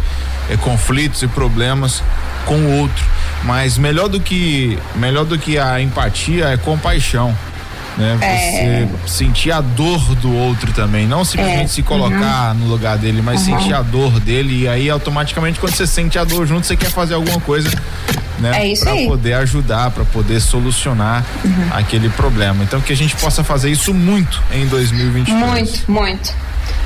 [0.49, 2.03] eh, conflitos e problemas
[2.45, 3.03] com o outro.
[3.43, 7.35] Mas melhor do que melhor do que a empatia é compaixão.
[7.97, 8.17] Né?
[8.21, 8.87] É.
[9.05, 11.67] Você sentir a dor do outro também, não simplesmente é.
[11.67, 12.61] se colocar uhum.
[12.61, 13.57] no lugar dele, mas uhum.
[13.57, 16.89] sentir a dor dele e aí automaticamente quando você sente a dor junto, você quer
[16.89, 17.69] fazer alguma coisa
[18.39, 18.71] né?
[18.71, 21.69] É para poder ajudar, para poder solucionar uhum.
[21.71, 22.63] aquele problema.
[22.63, 25.49] Então que a gente possa fazer isso muito em 2022.
[25.49, 26.33] Muito, muito.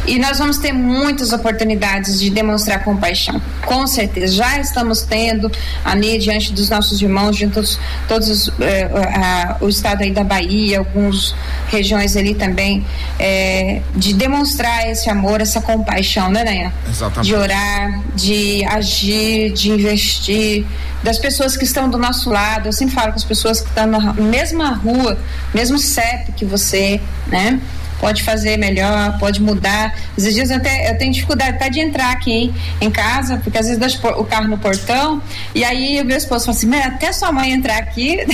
[0.06, 3.40] E nós vamos ter muitas oportunidades de demonstrar compaixão.
[3.66, 4.34] Com certeza.
[4.34, 5.52] Já estamos tendo
[5.84, 10.80] ali diante dos nossos irmãos, de todos, todos eh, a, o estado aí da Bahia,
[10.80, 11.36] algumas
[11.68, 12.86] regiões ali também,
[13.20, 16.74] eh, de demonstrar esse amor, essa compaixão, né, Nanha?
[16.90, 17.28] Exatamente.
[17.28, 20.66] De orar, de agir, de investir,
[21.04, 22.68] das pessoas que estão do nosso lado.
[22.68, 25.18] Eu sempre falo com as pessoas que estão na mesma rua,
[25.54, 27.60] mesmo CEP que você, né?
[28.00, 29.96] Pode fazer melhor, pode mudar.
[30.18, 33.58] Às vezes eu, até, eu tenho dificuldade até de entrar aqui hein, em casa, porque
[33.58, 35.22] às vezes deixo o carro no portão
[35.54, 38.20] e aí o meu esposo fala assim, até sua mãe entrar aqui.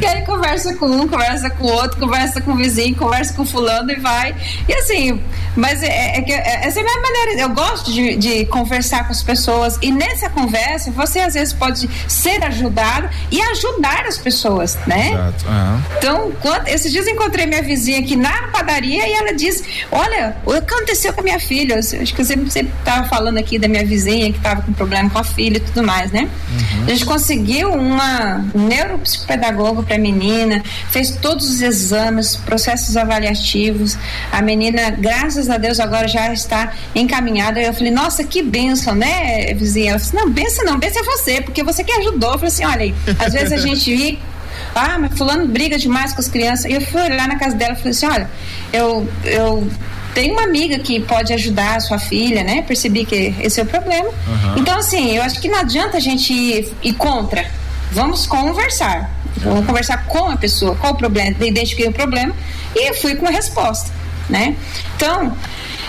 [0.00, 3.42] e aí conversa com um, conversa com o outro, conversa com o vizinho, conversa com
[3.42, 4.34] o fulano e vai.
[4.68, 5.20] E assim,
[5.56, 9.12] mas é, é, é, essa é a minha maneira, eu gosto de, de conversar com
[9.12, 14.78] as pessoas e nessa conversa você às vezes pode ser ajudado e ajudar as pessoas,
[14.86, 15.12] né?
[15.12, 15.46] Exato.
[15.46, 15.82] Uhum.
[15.98, 20.36] Então, quando, esses dias eu encontrei minha vizinha aqui na padaria e ela disse: Olha,
[20.44, 21.74] o que aconteceu com a minha filha?
[21.74, 25.18] Eu, acho que você estava falando aqui da minha vizinha que estava com problema com
[25.18, 26.22] a filha e tudo mais, né?
[26.22, 26.84] Uhum.
[26.86, 33.96] A gente conseguiu uma neuropsicopedagoga para a menina, fez todos os exames, processos avaliativos.
[34.30, 37.60] A menina, graças a Deus, agora já está encaminhada.
[37.60, 39.90] Eu falei: Nossa, que benção, né, vizinha?
[39.90, 42.32] Ela disse: Não, benção não, benção é você, porque você que ajudou.
[42.32, 44.18] Eu falei assim: Olha aí, às vezes a gente
[44.74, 46.66] ah, mas fulano briga demais com as crianças.
[46.66, 48.30] E eu fui olhar na casa dela e falei assim, olha,
[48.72, 49.70] eu, eu
[50.14, 52.62] tenho uma amiga que pode ajudar a sua filha, né?
[52.62, 54.08] Percebi que esse é o problema.
[54.08, 54.58] Uhum.
[54.58, 57.44] Então, assim, eu acho que não adianta a gente ir, ir contra.
[57.90, 59.10] Vamos conversar.
[59.38, 62.34] Vamos conversar com a pessoa, qual o problema, identifiquei o problema
[62.74, 63.90] e fui com a resposta,
[64.28, 64.56] né?
[64.96, 65.36] Então,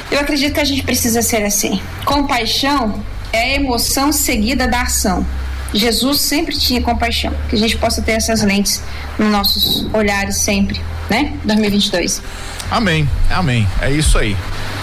[0.09, 1.81] eu acredito que a gente precisa ser assim.
[2.05, 5.25] Compaixão é a emoção seguida da ação.
[5.73, 8.83] Jesus sempre tinha compaixão, que a gente possa ter essas lentes
[9.17, 11.33] nos nossos olhares sempre, né?
[11.43, 12.21] 2022.
[12.69, 13.67] Amém, amém.
[13.81, 14.35] É isso aí.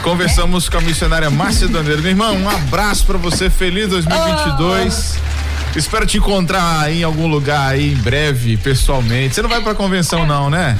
[0.02, 0.70] Conversamos é.
[0.70, 2.02] com a missionária Márcia Doneiro.
[2.02, 5.16] Meu irmão, um abraço para você, feliz 2022.
[5.16, 5.30] Oh.
[5.78, 9.34] Espero te encontrar em algum lugar aí em breve, pessoalmente.
[9.34, 10.76] Você não vai pra convenção, não, né?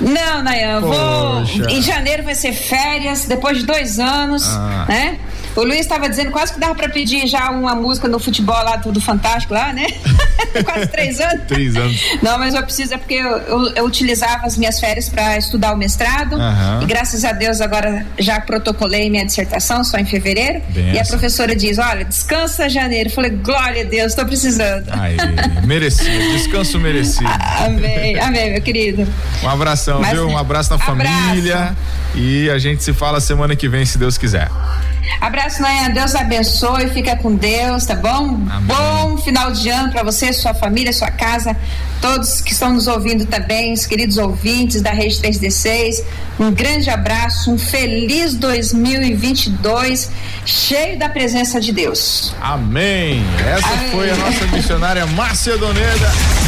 [0.00, 1.42] Não, Nayan, vou.
[1.68, 4.86] Em janeiro vai ser férias, depois de dois anos, ah.
[4.88, 5.18] né?
[5.58, 8.76] O Luiz estava dizendo quase que dava para pedir já uma música no futebol lá
[8.76, 9.86] do, Fantástico lá, né?
[10.64, 11.46] quase três anos.
[11.48, 12.00] três anos.
[12.22, 15.72] Não, mas eu preciso, é porque eu, eu, eu utilizava as minhas férias para estudar
[15.72, 16.34] o mestrado.
[16.36, 16.82] Uhum.
[16.82, 20.62] E graças a Deus agora já protocolei minha dissertação, só em fevereiro.
[20.68, 23.08] Bem e a professora diz: olha, descansa janeiro.
[23.08, 24.88] Eu falei, glória a Deus, estou precisando.
[24.92, 25.16] Aí,
[25.64, 27.30] merecido, descanso merecido.
[27.66, 29.08] amém, amém, meu querido.
[29.42, 30.28] Um abração, mas, viu?
[30.28, 31.12] Um abraço na abraço.
[31.12, 31.76] família.
[32.14, 34.48] E a gente se fala semana que vem, se Deus quiser.
[35.48, 35.88] Abraço, Nanha.
[35.88, 36.88] Deus abençoe.
[36.90, 38.38] Fica com Deus, tá bom?
[38.50, 38.66] Amém.
[38.66, 41.56] Bom final de ano para você, sua família, sua casa,
[42.02, 46.04] todos que estão nos ouvindo também, os queridos ouvintes da Rede 316.
[46.38, 50.10] Um grande abraço, um feliz 2022,
[50.44, 52.34] cheio da presença de Deus.
[52.40, 53.24] Amém.
[53.46, 53.90] Essa Amém.
[53.90, 56.47] foi a nossa missionária Márcia Doneda.